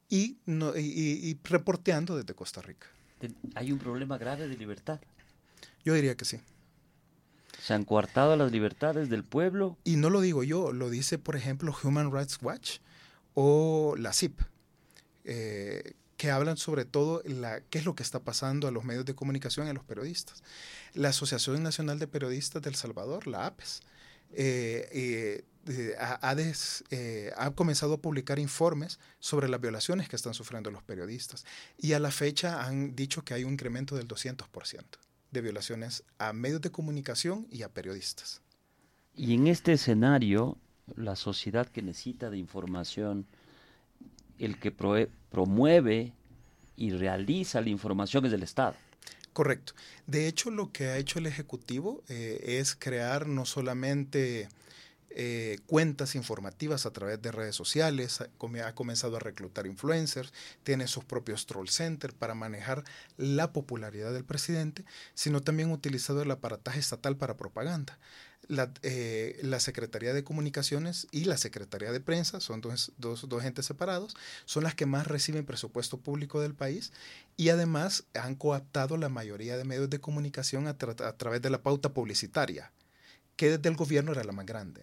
y, 0.09 0.39
no, 0.47 0.77
y, 0.77 1.39
reporteando 1.45 2.17
desde 2.17 2.35
Costa 2.35 2.63
Rica. 2.63 2.87
¿Hay 3.55 3.73
un 3.73 3.79
problema 3.79 4.19
grave 4.19 4.49
de 4.49 4.57
libertad? 4.57 5.01
Yo 5.85 5.95
diría 5.95 6.17
que 6.17 6.25
sí. 6.25 6.41
¿Se 7.61 7.75
han 7.75 7.85
coartado 7.85 8.37
las 8.37 8.53
libertades 8.53 9.09
del 9.09 9.25
pueblo? 9.25 9.77
Y 9.83 9.97
no 9.97 10.11
lo 10.11 10.21
digo 10.21 10.45
yo, 10.45 10.73
lo 10.73 10.91
dice, 10.91 11.19
por 11.19 11.37
ejemplo, 11.37 11.75
Human 11.83 12.13
Rights 12.13 12.39
Watch 12.41 12.79
o 13.35 13.95
la 13.99 14.13
CIP, 14.13 14.41
eh, 15.25 15.95
que 16.19 16.31
hablan 16.33 16.57
sobre 16.57 16.85
todo 16.85 17.23
la, 17.25 17.63
qué 17.71 17.79
es 17.79 17.87
lo 17.87 17.95
que 17.95 18.03
está 18.03 18.19
pasando 18.19 18.67
a 18.69 18.73
los 18.73 18.85
medios 18.85 19.07
de 19.07 19.15
comunicación 19.15 19.67
y 19.67 19.71
a 19.71 19.73
los 19.73 19.85
periodistas. 19.85 20.43
La 20.93 21.11
Asociación 21.11 21.63
Nacional 21.63 22.01
de 22.01 22.09
Periodistas 22.09 22.61
del 22.61 22.75
Salvador, 22.75 23.29
la 23.29 23.47
APES, 23.47 23.81
eh, 24.33 25.45
eh, 25.71 25.95
ha, 25.99 26.37
eh, 26.91 27.33
ha, 27.37 27.51
comenzado 27.53 27.95
a 27.95 27.99
publicar 27.99 28.39
informes 28.39 28.99
sobre 29.21 29.49
las 29.49 29.61
violaciones 29.61 30.09
que 30.09 30.17
están 30.17 30.35
sufriendo 30.35 30.71
los 30.73 30.83
periodistas. 30.83 31.47
Y 31.79 31.93
a 31.93 32.01
la 32.01 32.11
fecha 32.11 32.67
han 32.67 32.97
dicho 32.97 33.23
que 33.23 33.35
hay 33.35 33.45
un 33.45 33.53
incremento 33.53 33.95
del 33.95 34.09
200% 34.09 34.83
de 35.31 35.41
violaciones 35.41 36.03
a 36.19 36.33
medios 36.33 36.61
de 36.63 36.73
comunicación 36.73 37.47
y 37.51 37.63
a 37.63 37.69
periodistas. 37.69 38.43
Y 39.15 39.35
en 39.35 39.47
este 39.47 39.73
escenario, 39.73 40.59
la 40.97 41.15
sociedad 41.15 41.69
que 41.69 41.83
necesita 41.83 42.29
de 42.29 42.39
información, 42.39 43.27
el 44.39 44.59
que 44.59 44.71
promueve 44.71 46.13
y 46.77 46.91
realiza 46.91 47.61
la 47.61 47.71
información 47.71 48.27
es 48.27 48.33
el 48.33 48.43
Estado. 48.43 48.75
Correcto. 49.33 49.75
De 50.07 50.27
hecho, 50.27 50.51
lo 50.51 50.73
que 50.73 50.87
ha 50.87 50.97
hecho 50.97 51.19
el 51.19 51.27
Ejecutivo 51.27 52.03
eh, 52.09 52.41
es 52.43 52.75
crear 52.75 53.27
no 53.29 53.45
solamente 53.45 54.49
eh, 55.11 55.59
cuentas 55.67 56.15
informativas 56.15 56.87
a 56.87 56.93
través 56.93 57.21
de 57.23 57.33
redes 57.33 57.57
sociales, 57.57 58.21
ha, 58.21 58.75
comenzado 58.75 59.17
a 59.17 59.21
reclutar 59.21 59.67
influencers, 59.67 60.33
tiene 60.63 60.87
sus 60.87 61.05
propios 61.05 61.47
troll 61.47 61.69
centers 61.69 62.15
para 62.15 62.35
manejar 62.35 62.85
la 63.17 63.53
popularidad 63.53 64.13
del 64.13 64.25
presidente, 64.25 64.85
sino 65.15 65.41
también 65.41 65.71
ha 65.71 65.75
utilizado 65.75 66.23
el 66.23 66.31
aparataje 66.31 66.79
estatal 66.79 67.17
para 67.17 67.37
propaganda 67.37 67.99
la, 68.49 68.73
eh, 68.83 69.39
la, 69.43 69.61
Secretaría 69.61 70.15
de 70.15 70.25
Comunicaciones 70.25 71.07
y 71.11 71.25
la 71.25 71.37
Secretaría 71.37 71.93
de 71.93 72.01
Prensa, 72.01 72.41
son 72.41 72.61
dos, 72.61 72.93
dos, 72.97 73.29
dos, 73.29 73.45
entes 73.45 73.67
separados, 73.67 74.17
son 74.47 74.65
las 74.65 74.75
que 74.75 74.87
más 74.87 75.07
reciben 75.07 75.45
presupuesto 75.45 75.99
público 75.99 76.41
del 76.41 76.55
país 76.55 76.93
y 77.37 77.51
además 77.51 78.05
han 78.15 78.35
coaptado 78.35 78.97
la 78.97 79.11
mayoría 79.11 79.57
de 79.57 79.65
medios 79.65 79.91
de 79.91 80.01
comunicación 80.01 80.67
a, 80.67 80.77
través 80.77 81.43
de 81.43 81.51
la 81.51 81.63
pauta 81.63 81.93
publicitaria, 81.93 82.73
que 83.37 83.51
desde 83.51 83.69
el 83.69 83.77
gobierno 83.77 84.13
era 84.13 84.25
la 84.25 84.33
más 84.33 84.47
grande. 84.47 84.83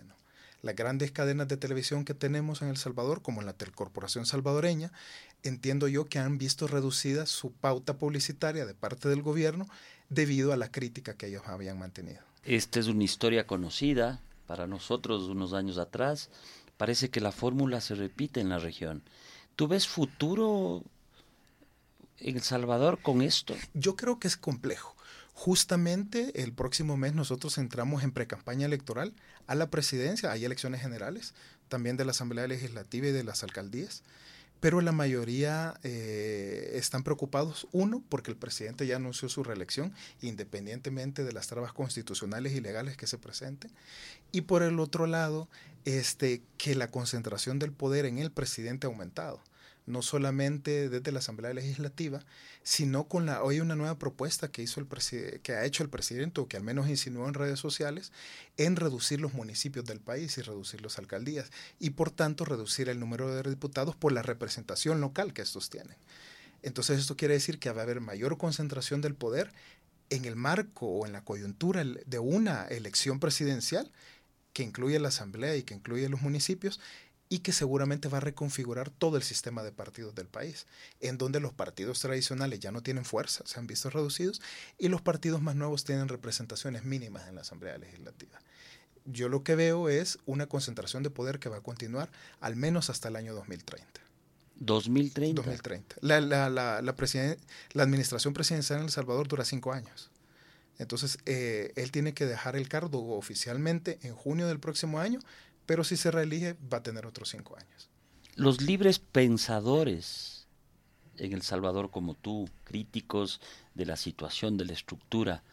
Las 0.61 0.75
grandes 0.75 1.11
cadenas 1.11 1.47
de 1.47 1.57
televisión 1.57 2.05
que 2.05 2.15
tenemos 2.15 2.61
en 2.61 2.69
El 2.69 2.77
Salvador, 2.77 3.21
como 3.21 3.43
la 3.43 3.53
Telcorporación 3.53 4.25
Salvadoreña, 4.25 4.91
entiendo 5.43 5.87
yo 5.87 6.05
que 6.05 6.17
han 6.17 6.39
visto 6.39 6.67
reducida 6.67 7.27
su 7.27 7.51
pauta 7.51 7.97
publicitaria 7.97 8.65
de 8.65 8.73
parte 8.73 9.09
del 9.09 9.21
gobierno 9.21 9.67
debido 10.09 10.53
a 10.53 10.57
la 10.57 10.71
crítica 10.71 11.15
que 11.15 11.27
ellos 11.27 11.43
habían 11.45 11.77
mantenido. 11.77 12.21
Esta 12.45 12.79
es 12.79 12.87
una 12.87 13.03
historia 13.03 13.47
conocida 13.47 14.21
para 14.45 14.67
nosotros 14.67 15.23
unos 15.23 15.53
años 15.53 15.79
atrás. 15.79 16.29
Parece 16.77 17.09
que 17.09 17.19
la 17.19 17.31
fórmula 17.31 17.81
se 17.81 17.95
repite 17.95 18.39
en 18.39 18.49
la 18.49 18.59
región. 18.59 19.01
¿Tú 19.55 19.67
ves 19.67 19.87
futuro 19.87 20.83
en 22.19 22.35
El 22.35 22.43
Salvador 22.43 23.01
con 23.01 23.23
esto? 23.23 23.55
Yo 23.73 23.95
creo 23.95 24.19
que 24.19 24.27
es 24.27 24.37
complejo. 24.37 24.95
Justamente 25.33 26.43
el 26.43 26.53
próximo 26.53 26.97
mes 26.97 27.15
nosotros 27.15 27.57
entramos 27.57 28.03
en 28.03 28.11
precampaña 28.11 28.67
electoral 28.67 29.13
a 29.47 29.55
la 29.55 29.71
presidencia, 29.71 30.31
hay 30.31 30.45
elecciones 30.45 30.81
generales, 30.81 31.33
también 31.67 31.97
de 31.97 32.05
la 32.05 32.11
Asamblea 32.11 32.47
Legislativa 32.47 33.07
y 33.07 33.11
de 33.11 33.23
las 33.23 33.43
alcaldías 33.43 34.03
pero 34.65 34.81
la 34.81 34.91
mayoría 34.91 35.75
eh, 35.83 36.71
están 36.73 37.03
preocupados, 37.03 37.67
uno, 37.71 38.01
porque 38.09 38.31
el 38.31 38.37
presidente 38.37 38.87
ya 38.87 38.95
anunció 38.95 39.29
su 39.29 39.43
reelección, 39.43 39.93
independientemente 40.23 41.23
de 41.23 41.33
las 41.33 41.45
trabas 41.45 41.71
constitucionales 41.71 42.53
y 42.53 42.61
legales 42.61 42.97
que 42.97 43.05
se 43.05 43.19
presenten, 43.19 43.69
y 44.31 44.41
por 44.41 44.63
el 44.63 44.79
otro 44.79 45.05
lado, 45.05 45.47
este, 45.83 46.41
que 46.57 46.73
la 46.73 46.89
concentración 46.89 47.59
del 47.59 47.73
poder 47.73 48.05
en 48.05 48.17
el 48.17 48.31
presidente 48.31 48.87
ha 48.87 48.89
aumentado 48.89 49.39
no 49.85 50.01
solamente 50.01 50.89
desde 50.89 51.11
la 51.11 51.19
Asamblea 51.19 51.53
Legislativa, 51.53 52.23
sino 52.63 53.07
con 53.07 53.25
la 53.25 53.43
hoy 53.43 53.59
una 53.59 53.75
nueva 53.75 53.99
propuesta 53.99 54.51
que 54.51 54.63
hizo 54.63 54.79
el 54.79 54.87
que 55.41 55.53
ha 55.53 55.65
hecho 55.65 55.83
el 55.83 55.89
presidente 55.89 56.41
o 56.41 56.47
que 56.47 56.57
al 56.57 56.63
menos 56.63 56.89
insinuó 56.89 57.27
en 57.27 57.33
redes 57.35 57.59
sociales 57.59 58.11
en 58.57 58.75
reducir 58.75 59.21
los 59.21 59.33
municipios 59.33 59.85
del 59.85 59.99
país 59.99 60.37
y 60.37 60.41
reducir 60.41 60.81
las 60.81 60.97
alcaldías 60.97 61.51
y 61.79 61.91
por 61.91 62.11
tanto 62.11 62.45
reducir 62.45 62.89
el 62.89 62.99
número 62.99 63.33
de 63.33 63.47
diputados 63.49 63.95
por 63.95 64.11
la 64.11 64.21
representación 64.21 65.01
local 65.01 65.33
que 65.33 65.43
estos 65.43 65.69
tienen. 65.69 65.95
Entonces 66.63 66.99
esto 66.99 67.15
quiere 67.15 67.35
decir 67.35 67.59
que 67.59 67.71
va 67.71 67.81
a 67.81 67.83
haber 67.83 68.01
mayor 68.01 68.37
concentración 68.37 69.01
del 69.01 69.13
poder 69.13 69.51
en 70.09 70.25
el 70.25 70.35
marco 70.35 70.87
o 70.87 71.05
en 71.05 71.13
la 71.13 71.23
coyuntura 71.23 71.83
de 71.83 72.19
una 72.19 72.65
elección 72.65 73.19
presidencial 73.19 73.91
que 74.53 74.63
incluye 74.63 74.97
la 74.99 75.09
asamblea 75.09 75.55
y 75.55 75.63
que 75.63 75.73
incluye 75.73 76.07
los 76.07 76.21
municipios 76.21 76.79
y 77.35 77.39
que 77.39 77.51
seguramente 77.51 78.07
va 78.07 78.19
a 78.19 78.21
reconfigurar 78.21 78.89
todo 78.89 79.17
el 79.17 79.23
sistema 79.23 79.61
de 79.61 79.73
partidos 79.73 80.15
del 80.15 80.27
país, 80.27 80.67
en 81.01 81.17
donde 81.17 81.41
los 81.41 81.51
partidos 81.51 81.99
tradicionales 81.99 82.61
ya 82.61 82.71
no 82.71 82.81
tienen 82.81 83.03
fuerza, 83.03 83.43
se 83.45 83.59
han 83.59 83.67
visto 83.67 83.89
reducidos, 83.89 84.41
y 84.77 84.87
los 84.87 85.01
partidos 85.01 85.41
más 85.41 85.57
nuevos 85.57 85.83
tienen 85.83 86.07
representaciones 86.07 86.85
mínimas 86.85 87.27
en 87.27 87.35
la 87.35 87.41
Asamblea 87.41 87.77
Legislativa. 87.77 88.39
Yo 89.03 89.27
lo 89.27 89.43
que 89.43 89.55
veo 89.55 89.89
es 89.89 90.17
una 90.25 90.47
concentración 90.47 91.03
de 91.03 91.09
poder 91.09 91.39
que 91.39 91.49
va 91.49 91.57
a 91.57 91.61
continuar 91.61 92.09
al 92.39 92.55
menos 92.55 92.89
hasta 92.89 93.09
el 93.09 93.17
año 93.17 93.33
2030. 93.33 93.85
2030. 94.55 95.41
2030. 95.41 95.97
La, 95.99 96.21
la, 96.21 96.49
la, 96.49 96.81
la, 96.81 96.95
la 97.73 97.83
administración 97.83 98.33
presidencial 98.33 98.79
en 98.79 98.85
El 98.85 98.91
Salvador 98.91 99.27
dura 99.27 99.43
cinco 99.43 99.73
años. 99.73 100.09
Entonces, 100.77 101.17
eh, 101.25 101.73
él 101.75 101.91
tiene 101.91 102.13
que 102.13 102.25
dejar 102.25 102.55
el 102.55 102.69
cargo 102.69 103.17
oficialmente 103.17 103.99
en 104.03 104.15
junio 104.15 104.47
del 104.47 104.61
próximo 104.61 104.99
año 104.99 105.19
pero 105.65 105.83
si 105.83 105.97
se 105.97 106.11
reelige 106.11 106.55
va 106.71 106.77
a 106.77 106.83
tener 106.83 107.05
otros 107.05 107.29
cinco 107.29 107.57
años. 107.57 107.89
Los 108.35 108.61
libres 108.61 108.99
pensadores 108.99 110.47
en 111.17 111.33
El 111.33 111.41
Salvador 111.41 111.91
como 111.91 112.13
tú, 112.13 112.49
críticos 112.63 113.39
de 113.73 113.85
la 113.85 113.95
situación, 113.95 114.57
de 114.57 114.65
la 114.65 114.73
estructura, 114.73 115.43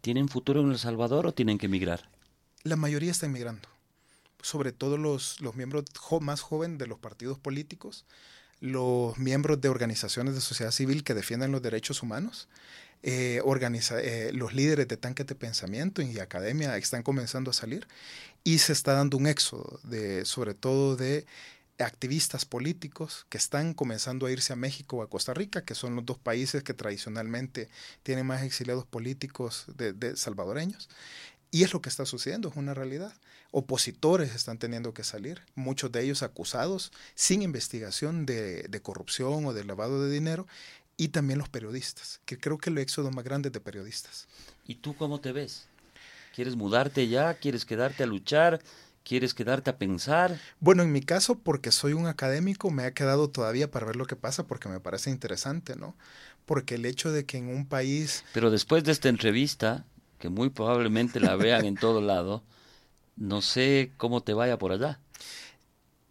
¿tienen 0.00 0.28
futuro 0.28 0.60
en 0.60 0.70
El 0.70 0.78
Salvador 0.78 1.26
o 1.26 1.34
tienen 1.34 1.58
que 1.58 1.66
emigrar? 1.66 2.10
La 2.64 2.76
mayoría 2.76 3.10
está 3.10 3.26
emigrando, 3.26 3.68
sobre 4.40 4.72
todo 4.72 4.96
los, 4.96 5.40
los 5.40 5.54
miembros 5.54 5.84
más 6.20 6.40
jóvenes 6.40 6.78
de 6.78 6.86
los 6.86 6.98
partidos 6.98 7.38
políticos, 7.38 8.04
los 8.60 9.18
miembros 9.18 9.60
de 9.60 9.68
organizaciones 9.68 10.34
de 10.34 10.40
sociedad 10.40 10.70
civil 10.70 11.02
que 11.02 11.14
defienden 11.14 11.50
los 11.50 11.62
derechos 11.62 12.02
humanos, 12.02 12.48
eh, 13.02 13.40
organiza, 13.44 14.00
eh, 14.00 14.32
los 14.32 14.54
líderes 14.54 14.86
de 14.86 14.96
tanques 14.96 15.26
de 15.26 15.34
pensamiento 15.34 16.02
y 16.02 16.20
academia 16.20 16.76
están 16.76 17.02
comenzando 17.02 17.50
a 17.50 17.54
salir 17.54 17.88
y 18.44 18.58
se 18.58 18.72
está 18.72 18.94
dando 18.94 19.16
un 19.16 19.26
éxodo, 19.26 19.80
de, 19.82 20.24
sobre 20.24 20.54
todo 20.54 20.96
de 20.96 21.26
activistas 21.78 22.44
políticos 22.44 23.26
que 23.28 23.38
están 23.38 23.74
comenzando 23.74 24.26
a 24.26 24.30
irse 24.30 24.52
a 24.52 24.56
México 24.56 24.98
o 24.98 25.02
a 25.02 25.10
Costa 25.10 25.34
Rica, 25.34 25.64
que 25.64 25.74
son 25.74 25.96
los 25.96 26.06
dos 26.06 26.18
países 26.18 26.62
que 26.62 26.74
tradicionalmente 26.74 27.68
tienen 28.02 28.26
más 28.26 28.42
exiliados 28.42 28.86
políticos 28.86 29.66
de, 29.76 30.16
salvadoreños. 30.16 30.88
Y 31.50 31.64
es 31.64 31.72
lo 31.72 31.82
que 31.82 31.90
está 31.90 32.06
sucediendo, 32.06 32.48
es 32.48 32.56
una 32.56 32.72
realidad. 32.72 33.12
Opositores 33.50 34.34
están 34.34 34.58
teniendo 34.58 34.94
que 34.94 35.04
salir, 35.04 35.42
muchos 35.54 35.92
de 35.92 36.02
ellos 36.02 36.22
acusados 36.22 36.92
sin 37.14 37.42
investigación 37.42 38.24
de, 38.24 38.62
de 38.62 38.80
corrupción 38.80 39.44
o 39.44 39.52
de 39.52 39.64
lavado 39.64 40.02
de 40.02 40.10
dinero, 40.10 40.46
y 41.02 41.08
también 41.08 41.40
los 41.40 41.48
periodistas, 41.48 42.20
que 42.24 42.38
creo 42.38 42.58
que 42.58 42.70
el 42.70 42.78
éxodo 42.78 43.10
más 43.10 43.24
grande 43.24 43.50
de 43.50 43.58
periodistas. 43.58 44.28
¿Y 44.64 44.76
tú 44.76 44.94
cómo 44.94 45.20
te 45.20 45.32
ves? 45.32 45.66
¿Quieres 46.32 46.54
mudarte 46.54 47.08
ya? 47.08 47.34
¿Quieres 47.34 47.64
quedarte 47.64 48.04
a 48.04 48.06
luchar? 48.06 48.62
¿Quieres 49.02 49.34
quedarte 49.34 49.70
a 49.70 49.78
pensar? 49.78 50.38
Bueno, 50.60 50.84
en 50.84 50.92
mi 50.92 51.00
caso, 51.00 51.36
porque 51.36 51.72
soy 51.72 51.92
un 51.92 52.06
académico, 52.06 52.70
me 52.70 52.84
ha 52.84 52.94
quedado 52.94 53.30
todavía 53.30 53.68
para 53.68 53.84
ver 53.84 53.96
lo 53.96 54.06
que 54.06 54.14
pasa 54.14 54.46
porque 54.46 54.68
me 54.68 54.78
parece 54.78 55.10
interesante, 55.10 55.74
¿no? 55.74 55.96
Porque 56.46 56.76
el 56.76 56.86
hecho 56.86 57.10
de 57.10 57.26
que 57.26 57.38
en 57.38 57.48
un 57.48 57.66
país... 57.66 58.22
Pero 58.32 58.52
después 58.52 58.84
de 58.84 58.92
esta 58.92 59.08
entrevista, 59.08 59.84
que 60.20 60.28
muy 60.28 60.50
probablemente 60.50 61.18
la 61.18 61.34
vean 61.34 61.64
en 61.64 61.74
todo 61.74 62.00
lado, 62.00 62.44
no 63.16 63.42
sé 63.42 63.90
cómo 63.96 64.22
te 64.22 64.34
vaya 64.34 64.56
por 64.56 64.70
allá. 64.70 65.00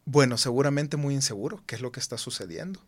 Bueno, 0.03 0.37
seguramente 0.37 0.97
muy 0.97 1.13
inseguro, 1.13 1.63
¿qué 1.65 1.75
es 1.75 1.81
lo 1.81 1.93
que 1.93 2.01
está 2.01 2.17
sucediendo? 2.17 2.81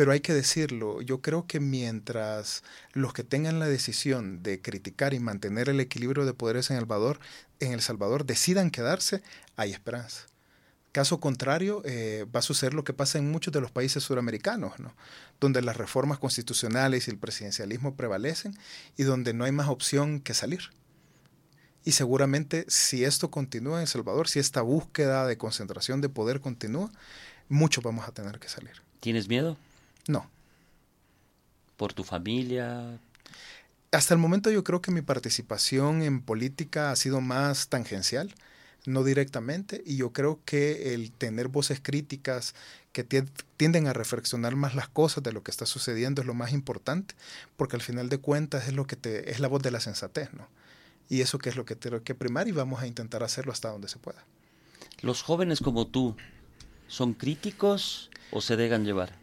Pero 0.00 0.12
hay 0.12 0.20
que 0.20 0.32
decirlo, 0.32 1.02
yo 1.02 1.20
creo 1.20 1.46
que 1.46 1.60
mientras 1.60 2.64
los 2.94 3.12
que 3.12 3.22
tengan 3.22 3.58
la 3.58 3.66
decisión 3.66 4.42
de 4.42 4.62
criticar 4.62 5.12
y 5.12 5.20
mantener 5.20 5.68
el 5.68 5.78
equilibrio 5.78 6.24
de 6.24 6.32
poderes 6.32 6.70
en 6.70 6.76
El 6.76 6.84
Salvador, 6.84 7.20
en 7.58 7.72
El 7.72 7.82
Salvador 7.82 8.24
decidan 8.24 8.70
quedarse, 8.70 9.22
hay 9.56 9.72
esperanza. 9.72 10.22
Caso 10.92 11.20
contrario, 11.20 11.82
va 12.34 12.38
a 12.38 12.42
suceder 12.42 12.72
lo 12.72 12.82
que 12.82 12.94
pasa 12.94 13.18
en 13.18 13.30
muchos 13.30 13.52
de 13.52 13.60
los 13.60 13.72
países 13.72 14.02
suramericanos, 14.02 14.72
donde 15.38 15.60
las 15.60 15.76
reformas 15.76 16.18
constitucionales 16.18 17.06
y 17.06 17.10
el 17.10 17.18
presidencialismo 17.18 17.94
prevalecen 17.94 18.56
y 18.96 19.02
donde 19.02 19.34
no 19.34 19.44
hay 19.44 19.52
más 19.52 19.68
opción 19.68 20.20
que 20.20 20.32
salir. 20.32 20.70
Y 21.84 21.92
seguramente 21.92 22.64
si 22.68 23.04
esto 23.04 23.30
continúa 23.30 23.74
en 23.74 23.82
El 23.82 23.88
Salvador, 23.88 24.28
si 24.28 24.38
esta 24.38 24.62
búsqueda 24.62 25.26
de 25.26 25.36
concentración 25.36 26.00
de 26.00 26.08
poder 26.08 26.40
continúa, 26.40 26.90
mucho 27.50 27.82
vamos 27.82 28.08
a 28.08 28.12
tener 28.12 28.38
que 28.38 28.48
salir. 28.48 28.80
¿Tienes 29.00 29.28
miedo? 29.28 29.58
No. 30.08 30.28
¿Por 31.76 31.92
tu 31.92 32.04
familia? 32.04 32.98
Hasta 33.92 34.14
el 34.14 34.20
momento 34.20 34.50
yo 34.50 34.62
creo 34.62 34.80
que 34.80 34.92
mi 34.92 35.02
participación 35.02 36.02
en 36.02 36.20
política 36.20 36.90
ha 36.90 36.96
sido 36.96 37.20
más 37.20 37.68
tangencial, 37.68 38.32
no 38.86 39.02
directamente, 39.04 39.82
y 39.84 39.96
yo 39.96 40.12
creo 40.12 40.40
que 40.44 40.94
el 40.94 41.10
tener 41.10 41.48
voces 41.48 41.80
críticas 41.82 42.54
que 42.92 43.04
tienden 43.56 43.86
a 43.86 43.92
reflexionar 43.92 44.56
más 44.56 44.74
las 44.74 44.88
cosas 44.88 45.22
de 45.22 45.32
lo 45.32 45.42
que 45.42 45.50
está 45.50 45.66
sucediendo 45.66 46.22
es 46.22 46.26
lo 46.26 46.34
más 46.34 46.52
importante, 46.52 47.14
porque 47.56 47.76
al 47.76 47.82
final 47.82 48.08
de 48.08 48.18
cuentas 48.18 48.68
es 48.68 48.74
lo 48.74 48.86
que 48.86 48.96
te 48.96 49.30
es 49.30 49.40
la 49.40 49.48
voz 49.48 49.62
de 49.62 49.70
la 49.70 49.80
sensatez, 49.80 50.32
¿no? 50.32 50.48
Y 51.08 51.20
eso 51.20 51.38
que 51.38 51.48
es 51.50 51.56
lo 51.56 51.64
que 51.64 51.76
tengo 51.76 52.02
que 52.02 52.14
primar 52.14 52.46
y 52.46 52.52
vamos 52.52 52.80
a 52.80 52.86
intentar 52.86 53.22
hacerlo 53.22 53.52
hasta 53.52 53.70
donde 53.70 53.88
se 53.88 53.98
pueda. 53.98 54.24
Los 55.02 55.22
jóvenes 55.22 55.60
como 55.60 55.86
tú 55.86 56.16
son 56.88 57.14
críticos 57.14 58.10
o 58.30 58.40
se 58.40 58.56
dejan 58.56 58.84
llevar? 58.84 59.19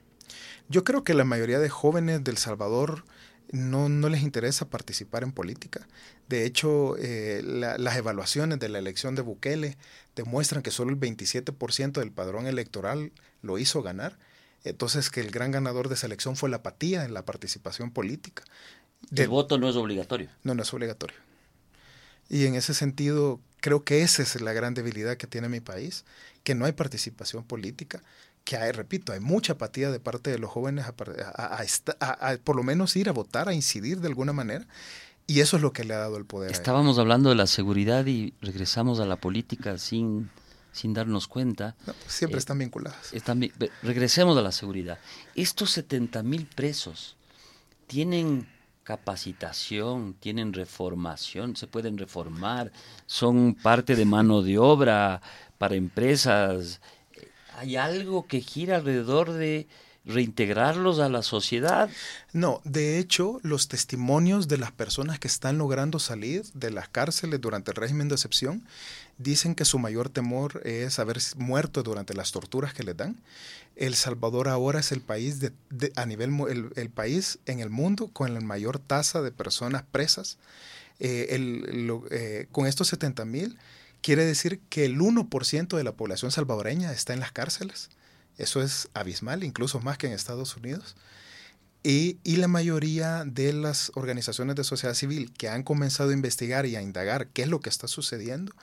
Yo 0.69 0.83
creo 0.83 1.03
que 1.03 1.13
la 1.13 1.23
mayoría 1.23 1.59
de 1.59 1.69
jóvenes 1.69 2.23
del 2.23 2.37
Salvador 2.37 3.03
no, 3.51 3.89
no 3.89 4.09
les 4.09 4.21
interesa 4.21 4.69
participar 4.69 5.23
en 5.23 5.31
política. 5.31 5.87
De 6.27 6.45
hecho, 6.45 6.95
eh, 6.97 7.41
las 7.43 7.95
evaluaciones 7.95 8.59
de 8.59 8.69
la 8.69 8.79
elección 8.79 9.15
de 9.15 9.21
Bukele 9.21 9.77
demuestran 10.15 10.61
que 10.61 10.71
solo 10.71 10.91
el 10.91 10.99
27% 10.99 11.99
del 11.99 12.11
padrón 12.11 12.47
electoral 12.47 13.11
lo 13.41 13.57
hizo 13.57 13.81
ganar. 13.81 14.17
Entonces, 14.63 15.09
que 15.09 15.21
el 15.21 15.31
gran 15.31 15.51
ganador 15.51 15.87
de 15.87 15.95
esa 15.95 16.07
elección 16.07 16.35
fue 16.35 16.49
la 16.49 16.57
apatía 16.57 17.05
en 17.05 17.13
la 17.13 17.23
participación 17.23 17.91
política. 17.91 18.43
el 19.15 19.29
voto 19.29 19.57
no 19.57 19.69
es 19.69 19.75
obligatorio. 19.75 20.29
No, 20.43 20.53
no 20.53 20.63
es 20.63 20.73
obligatorio. 20.73 21.15
Y 22.29 22.45
en 22.45 22.55
ese 22.55 22.73
sentido, 22.73 23.39
creo 23.61 23.85
que 23.85 24.01
esa 24.01 24.21
es 24.21 24.41
la 24.41 24.51
gran 24.51 24.73
debilidad 24.73 25.15
que 25.15 25.27
tiene 25.27 25.47
mi 25.47 25.61
país, 25.61 26.03
que 26.43 26.55
no 26.55 26.65
hay 26.65 26.73
participación 26.73 27.45
política, 27.45 28.03
que 28.47 28.55
hay, 28.55 28.71
repito, 28.71 29.11
hay 29.11 29.19
mucha 29.19 29.53
apatía 29.53 29.91
de 29.91 29.99
parte 29.99 30.31
de 30.31 30.39
los 30.39 30.49
jóvenes 30.49 30.85
a, 30.87 32.37
por 32.45 32.55
lo 32.55 32.63
menos 32.63 32.95
ir 32.95 33.09
a 33.09 33.11
votar, 33.11 33.49
a 33.49 33.53
incidir 33.53 33.99
de 33.99 34.07
alguna 34.07 34.31
manera. 34.31 34.65
Y 35.27 35.41
eso 35.41 35.57
es 35.57 35.61
lo 35.61 35.73
que 35.73 35.83
le 35.83 35.93
ha 35.93 35.97
dado 35.97 36.15
el 36.15 36.23
poder. 36.23 36.49
Estábamos 36.49 36.97
hablando 36.97 37.27
de 37.27 37.35
la 37.35 37.45
seguridad 37.45 38.05
y 38.05 38.33
regresamos 38.41 39.01
a 39.01 39.05
la 39.05 39.17
política 39.17 39.77
sin, 39.77 40.29
sin 40.71 40.93
darnos 40.93 41.27
cuenta. 41.27 41.75
siempre 42.07 42.37
eh, 42.37 42.39
están 42.39 42.59
vinculadas. 42.59 43.11
Están, 43.11 43.41
regresemos 43.83 44.37
a 44.37 44.41
la 44.41 44.53
seguridad. 44.53 44.97
Estos 45.35 45.71
70 45.71 46.23
mil 46.23 46.45
presos 46.45 47.17
tienen 47.87 48.47
capacitación, 48.85 50.13
tienen 50.13 50.53
reformación, 50.53 51.57
se 51.57 51.67
pueden 51.67 51.97
reformar, 51.97 52.71
son 53.05 53.55
parte 53.55 53.97
de 53.97 54.05
mano 54.05 54.41
de 54.41 54.57
obra 54.57 55.21
para 55.57 55.75
empresas. 55.75 56.79
¿Hay 57.57 57.75
algo 57.75 58.27
que 58.27 58.39
gira 58.39 58.75
alrededor 58.75 59.33
de 59.33 59.65
reintegrarlos 60.05 60.99
a 60.99 61.09
la 61.09 61.23
sociedad? 61.23 61.89
No, 62.31 62.61
de 62.65 62.99
hecho, 62.99 63.39
los 63.41 63.67
testimonios 63.67 64.47
de 64.47 64.59
las 64.59 64.71
personas 64.71 65.17
que 65.17 65.27
están 65.27 65.57
logrando 65.57 65.97
salir 65.97 66.43
de 66.53 66.69
las 66.69 66.87
cárceles 66.87 67.41
durante 67.41 67.71
el 67.71 67.77
régimen 67.77 68.09
de 68.09 68.13
excepción 68.13 68.63
dicen 69.17 69.55
que 69.55 69.65
su 69.65 69.79
mayor 69.79 70.09
temor 70.09 70.61
es 70.65 70.99
haber 70.99 71.17
muerto 71.35 71.81
durante 71.81 72.13
las 72.13 72.31
torturas 72.31 72.75
que 72.75 72.83
les 72.83 72.95
dan. 72.95 73.17
El 73.75 73.95
Salvador 73.95 74.49
ahora 74.49 74.79
es 74.79 74.91
el 74.91 75.01
país 75.01 75.39
a 75.95 76.05
nivel 76.05 76.29
el, 76.75 76.89
país 76.91 77.39
en 77.47 77.59
el 77.59 77.71
mundo 77.71 78.09
con 78.13 78.35
la 78.35 78.39
mayor 78.39 78.77
tasa 78.77 79.23
de 79.23 79.31
personas 79.31 79.81
presas. 79.91 80.37
Eh, 80.99 81.27
eh, 82.11 82.47
con 82.51 82.67
estos 82.67 82.87
70 82.89 83.25
mil 83.25 83.57
quiere 84.07 84.25
decir 84.25 84.61
que 84.69 84.85
el 84.85 84.99
1% 84.99 85.75
de 85.75 85.83
la 85.83 85.91
población 85.91 86.31
salvadoreña 86.31 86.93
está 86.93 87.13
en 87.13 87.19
las 87.19 87.33
cárceles. 87.33 87.89
Eso 88.37 88.61
es 88.61 88.87
abismal, 88.93 89.43
incluso 89.43 89.81
más 89.81 89.97
que 89.97 90.07
en 90.07 90.13
Estados 90.13 90.55
Unidos. 90.55 90.95
Y, 91.83 92.17
la 92.23 92.47
mayoría 92.47 93.25
de 93.25 93.51
las 93.51 93.91
organizaciones 93.95 94.55
de 94.55 94.63
sociedad 94.63 94.93
civil 94.93 95.33
que 95.33 95.49
han 95.49 95.63
comenzado 95.63 96.11
a 96.11 96.13
investigar 96.13 96.65
y 96.65 96.77
a 96.77 96.81
indagar 96.81 97.27
qué 97.27 97.41
es 97.41 97.49
lo 97.49 97.59
que 97.59 97.67
está 97.67 97.89
sucediendo, 97.89 98.53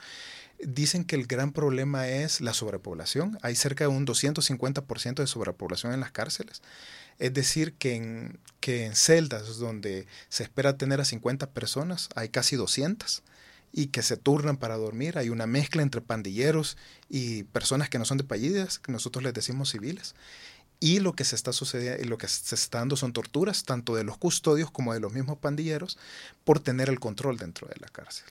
dicen 0.63 1.05
que 1.05 1.15
el 1.15 1.27
gran 1.27 1.51
problema 1.51 2.07
es 2.07 2.41
la 2.41 2.55
sobrepoblación. 2.55 3.37
Hay 3.43 3.55
cerca 3.55 3.83
de 3.83 3.89
un 3.89 4.07
250% 4.07 5.13
de 5.17 5.27
sobrepoblación 5.27 5.93
en 5.93 5.99
las 5.99 6.11
cárceles. 6.11 6.63
Es 7.19 7.35
decir, 7.35 7.75
que 7.75 7.93
en 8.63 8.95
celdas 8.95 9.59
donde 9.59 10.07
se 10.27 10.41
espera 10.41 10.75
tener 10.75 11.01
a 11.01 11.05
50 11.05 11.51
personas, 11.51 12.09
hay 12.15 12.29
casi 12.29 12.55
200 12.55 13.21
y 13.77 13.87
que 13.87 14.01
se 14.01 14.15
turnan 14.15 14.55
para 14.55 14.77
dormir. 14.77 15.17
Hay 15.17 15.29
una 15.29 15.47
mezcla 15.47 15.83
entre 15.83 15.99
pandilleros 15.99 16.77
y 17.09 17.43
personas 17.43 17.89
que 17.89 17.99
no 17.99 18.05
son 18.05 18.17
de 18.17 18.23
países, 18.23 18.79
que 18.79 18.93
nosotros 18.93 19.21
les 19.21 19.33
decimos 19.33 19.69
civiles. 19.69 20.15
Y 20.79 21.01
lo 21.01 21.13
que 21.13 21.25
se 21.25 21.35
está 21.35 21.51
sucediendo, 21.51 22.01
lo 22.05 22.17
que 22.17 22.29
se 22.29 22.55
está 22.55 22.79
dando 22.79 22.95
son 22.95 23.11
torturas, 23.11 23.65
tanto 23.65 23.93
de 23.93 24.05
los 24.05 24.17
custodios 24.17 24.71
como 24.71 24.93
de 24.93 25.01
los 25.01 25.11
mismos 25.11 25.39
pandilleros, 25.39 25.97
por 26.45 26.61
tener 26.61 26.87
el 26.87 27.01
control 27.01 27.37
dentro 27.37 27.67
de 27.67 27.75
la 27.81 27.89
cárcel. 27.89 28.25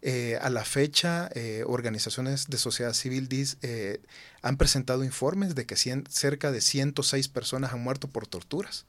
Eh, 0.00 0.38
a 0.40 0.48
la 0.48 0.64
fecha, 0.64 1.28
eh, 1.34 1.62
organizaciones 1.66 2.46
de 2.48 2.56
sociedad 2.56 2.94
civil 2.94 3.28
eh, 3.60 4.00
han 4.40 4.56
presentado 4.56 5.04
informes 5.04 5.54
de 5.54 5.66
que 5.66 5.76
cerca 5.76 6.52
de 6.52 6.60
106 6.62 7.28
personas 7.28 7.74
han 7.74 7.82
muerto 7.82 8.08
por 8.08 8.26
torturas 8.26 8.86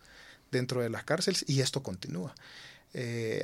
dentro 0.51 0.81
de 0.81 0.89
las 0.89 1.03
cárceles 1.03 1.43
y 1.47 1.59
esto 1.59 1.83
continúa. 1.83 2.33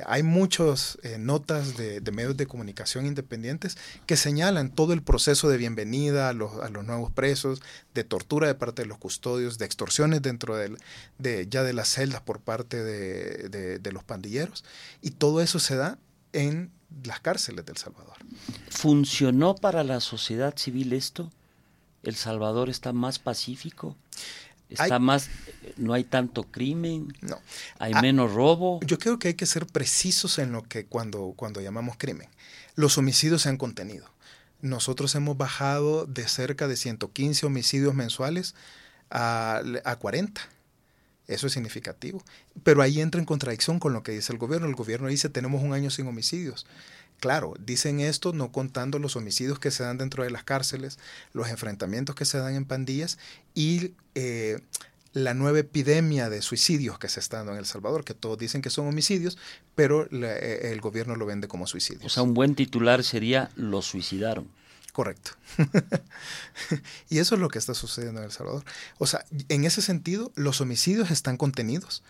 Hay 0.06 0.22
muchas 0.22 0.98
notas 1.18 1.76
de, 1.76 2.00
medios 2.12 2.36
de 2.36 2.46
comunicación 2.46 3.06
independientes 3.06 3.76
que 4.06 4.16
señalan 4.16 4.70
todo 4.70 4.92
el 4.92 5.02
proceso 5.02 5.48
de 5.48 5.58
bienvenida 5.58 6.28
a 6.28 6.32
los, 6.32 6.52
nuevos 6.70 7.12
presos, 7.12 7.62
de 7.94 8.02
tortura 8.02 8.48
de 8.48 8.54
parte 8.54 8.82
de 8.82 8.88
los 8.88 8.98
custodios, 8.98 9.58
de 9.58 9.66
extorsiones 9.66 10.22
dentro 10.22 10.56
de, 10.56 11.46
ya 11.48 11.62
de 11.62 11.72
las 11.72 11.88
celdas 11.88 12.20
por 12.20 12.40
parte 12.40 12.82
de 12.82 13.92
los 13.92 14.02
pandilleros. 14.02 14.64
Y 15.02 15.12
todo 15.12 15.40
eso 15.40 15.58
se 15.60 15.76
da 15.76 15.98
en 16.32 16.70
las 17.04 17.20
cárceles 17.20 17.64
del 17.64 17.76
Salvador. 17.76 18.16
¿Funcionó 18.68 19.54
para 19.54 19.82
la 19.84 20.00
sociedad 20.00 20.56
civil 20.56 20.92
esto? 20.92 21.30
¿El 22.02 22.16
Salvador 22.16 22.68
está 22.68 22.92
más 22.92 23.18
pacífico? 23.18 23.96
¿Está 24.68 24.98
más, 24.98 25.28
no 25.76 25.92
hay 25.92 26.04
tanto 26.04 26.44
crimen? 26.44 27.12
No. 27.20 27.38
¿Hay 27.78 27.92
ah, 27.94 28.02
menos 28.02 28.32
robo? 28.32 28.80
Yo 28.84 28.98
creo 28.98 29.18
que 29.18 29.28
hay 29.28 29.34
que 29.34 29.46
ser 29.46 29.66
precisos 29.66 30.38
en 30.38 30.52
lo 30.52 30.62
que 30.62 30.86
cuando, 30.86 31.34
cuando 31.36 31.60
llamamos 31.60 31.96
crimen. 31.96 32.28
Los 32.74 32.98
homicidios 32.98 33.42
se 33.42 33.48
han 33.48 33.56
contenido. 33.56 34.06
Nosotros 34.60 35.14
hemos 35.14 35.36
bajado 35.36 36.06
de 36.06 36.26
cerca 36.26 36.66
de 36.66 36.76
115 36.76 37.46
homicidios 37.46 37.94
mensuales 37.94 38.54
a, 39.10 39.62
a 39.84 39.96
40 39.96 40.40
eso 41.26 41.46
es 41.46 41.54
significativo. 41.54 42.22
Pero 42.62 42.82
ahí 42.82 43.00
entra 43.00 43.20
en 43.20 43.24
contradicción 43.24 43.78
con 43.78 43.92
lo 43.92 44.02
que 44.02 44.12
dice 44.12 44.32
el 44.32 44.38
gobierno. 44.38 44.66
El 44.68 44.74
gobierno 44.74 45.08
dice 45.08 45.28
tenemos 45.28 45.62
un 45.62 45.72
año 45.72 45.90
sin 45.90 46.06
homicidios. 46.06 46.66
Claro, 47.24 47.54
dicen 47.58 48.00
esto 48.00 48.34
no 48.34 48.52
contando 48.52 48.98
los 48.98 49.16
homicidios 49.16 49.58
que 49.58 49.70
se 49.70 49.82
dan 49.82 49.96
dentro 49.96 50.24
de 50.24 50.30
las 50.30 50.44
cárceles, 50.44 50.98
los 51.32 51.48
enfrentamientos 51.48 52.14
que 52.14 52.26
se 52.26 52.36
dan 52.36 52.54
en 52.54 52.66
pandillas 52.66 53.16
y 53.54 53.92
eh, 54.14 54.58
la 55.14 55.32
nueva 55.32 55.60
epidemia 55.60 56.28
de 56.28 56.42
suicidios 56.42 56.98
que 56.98 57.08
se 57.08 57.20
está 57.20 57.38
dando 57.38 57.52
en 57.52 57.58
El 57.60 57.64
Salvador, 57.64 58.04
que 58.04 58.12
todos 58.12 58.36
dicen 58.36 58.60
que 58.60 58.68
son 58.68 58.86
homicidios, 58.86 59.38
pero 59.74 60.06
eh, 60.12 60.70
el 60.70 60.82
gobierno 60.82 61.16
lo 61.16 61.24
vende 61.24 61.48
como 61.48 61.66
suicidios. 61.66 62.04
O 62.04 62.10
sea, 62.10 62.22
un 62.22 62.34
buen 62.34 62.54
titular 62.54 63.02
sería 63.02 63.50
los 63.56 63.86
suicidaron. 63.86 64.46
Correcto. 64.92 65.30
y 67.08 67.20
eso 67.20 67.36
es 67.36 67.40
lo 67.40 67.48
que 67.48 67.58
está 67.58 67.72
sucediendo 67.72 68.20
en 68.20 68.26
El 68.26 68.32
Salvador. 68.32 68.64
O 68.98 69.06
sea, 69.06 69.24
en 69.48 69.64
ese 69.64 69.80
sentido, 69.80 70.30
los 70.34 70.60
homicidios 70.60 71.10
están 71.10 71.38
contenidos, 71.38 72.02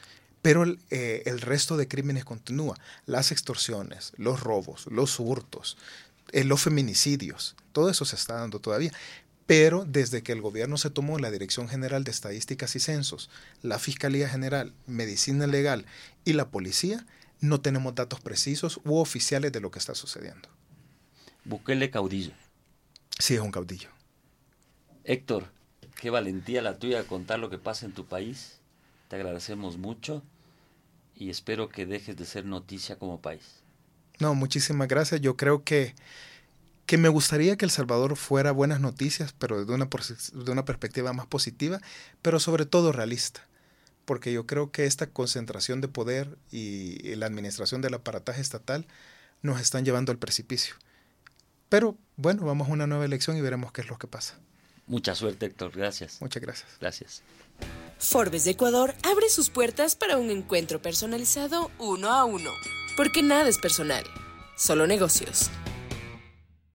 pero 0.44 0.62
el, 0.62 0.78
eh, 0.90 1.22
resto 1.38 1.78
de 1.78 1.88
crímenes 1.88 2.26
continúa. 2.26 2.76
Las 3.06 3.32
extorsiones, 3.32 4.12
los 4.18 4.40
robos, 4.40 4.86
los 4.90 5.18
hurtos, 5.18 5.78
eh, 6.32 6.44
los 6.44 6.60
feminicidios, 6.60 7.56
todo 7.72 7.88
eso 7.88 8.04
se 8.04 8.16
está 8.16 8.34
dando 8.34 8.58
todavía. 8.58 8.92
Pero 9.46 9.86
desde 9.86 10.22
que 10.22 10.32
el 10.32 10.42
gobierno 10.42 10.76
se 10.76 10.90
tomó 10.90 11.18
la 11.18 11.30
Dirección 11.30 11.66
General 11.66 12.04
de 12.04 12.10
Estadísticas 12.10 12.76
y 12.76 12.80
Censos, 12.80 13.30
la 13.62 13.78
Fiscalía 13.78 14.28
General, 14.28 14.74
Medicina 14.86 15.46
Legal 15.46 15.86
y 16.26 16.34
la 16.34 16.50
Policía, 16.50 17.06
no 17.40 17.62
tenemos 17.62 17.94
datos 17.94 18.20
precisos 18.20 18.82
u 18.84 18.98
oficiales 18.98 19.50
de 19.50 19.60
lo 19.60 19.70
que 19.70 19.78
está 19.78 19.94
sucediendo. 19.94 20.50
Bukele 21.46 21.90
caudillo. 21.90 22.32
Sí, 23.18 23.32
es 23.32 23.40
un 23.40 23.50
caudillo. 23.50 23.88
Héctor, 25.04 25.46
qué 25.98 26.10
valentía 26.10 26.60
la 26.60 26.78
tuya 26.78 26.98
de 26.98 27.06
contar 27.06 27.38
lo 27.38 27.48
que 27.48 27.56
pasa 27.56 27.86
en 27.86 27.92
tu 27.92 28.04
país. 28.04 28.60
Te 29.08 29.16
agradecemos 29.16 29.78
mucho 29.78 30.22
y 31.16 31.30
espero 31.30 31.68
que 31.68 31.86
dejes 31.86 32.16
de 32.16 32.24
ser 32.24 32.44
noticia 32.44 32.96
como 32.98 33.20
país. 33.20 33.62
No, 34.18 34.34
muchísimas 34.34 34.88
gracias. 34.88 35.20
Yo 35.20 35.36
creo 35.36 35.64
que 35.64 35.94
que 36.86 36.98
me 36.98 37.08
gustaría 37.08 37.56
que 37.56 37.64
El 37.64 37.70
Salvador 37.70 38.16
fuera 38.16 38.52
buenas 38.52 38.80
noticias, 38.80 39.34
pero 39.38 39.64
de 39.64 39.72
una, 39.72 39.86
de 39.86 40.50
una 40.50 40.64
perspectiva 40.64 41.12
más 41.12 41.26
positiva, 41.26 41.80
pero 42.22 42.38
sobre 42.40 42.66
todo 42.66 42.92
realista. 42.92 43.46
Porque 44.04 44.32
yo 44.32 44.46
creo 44.46 44.70
que 44.70 44.84
esta 44.84 45.06
concentración 45.06 45.80
de 45.80 45.88
poder 45.88 46.36
y 46.50 47.14
la 47.16 47.26
administración 47.26 47.80
del 47.80 47.94
aparataje 47.94 48.42
estatal 48.42 48.86
nos 49.40 49.60
están 49.60 49.84
llevando 49.84 50.12
al 50.12 50.18
precipicio. 50.18 50.74
Pero 51.70 51.96
bueno, 52.16 52.44
vamos 52.44 52.68
a 52.68 52.72
una 52.72 52.86
nueva 52.86 53.06
elección 53.06 53.36
y 53.36 53.40
veremos 53.40 53.72
qué 53.72 53.80
es 53.80 53.88
lo 53.88 53.98
que 53.98 54.06
pasa. 54.06 54.38
Mucha 54.86 55.14
suerte, 55.14 55.46
Héctor. 55.46 55.72
Gracias. 55.74 56.20
Muchas 56.20 56.42
gracias. 56.42 56.68
Gracias. 56.78 57.22
Forbes 57.98 58.44
de 58.44 58.52
Ecuador 58.52 58.94
abre 59.02 59.28
sus 59.28 59.50
puertas 59.50 59.94
para 59.94 60.18
un 60.18 60.30
encuentro 60.30 60.80
personalizado 60.80 61.70
uno 61.78 62.10
a 62.10 62.24
uno. 62.24 62.50
Porque 62.96 63.22
nada 63.22 63.48
es 63.48 63.58
personal, 63.58 64.04
solo 64.56 64.86
negocios. 64.86 65.50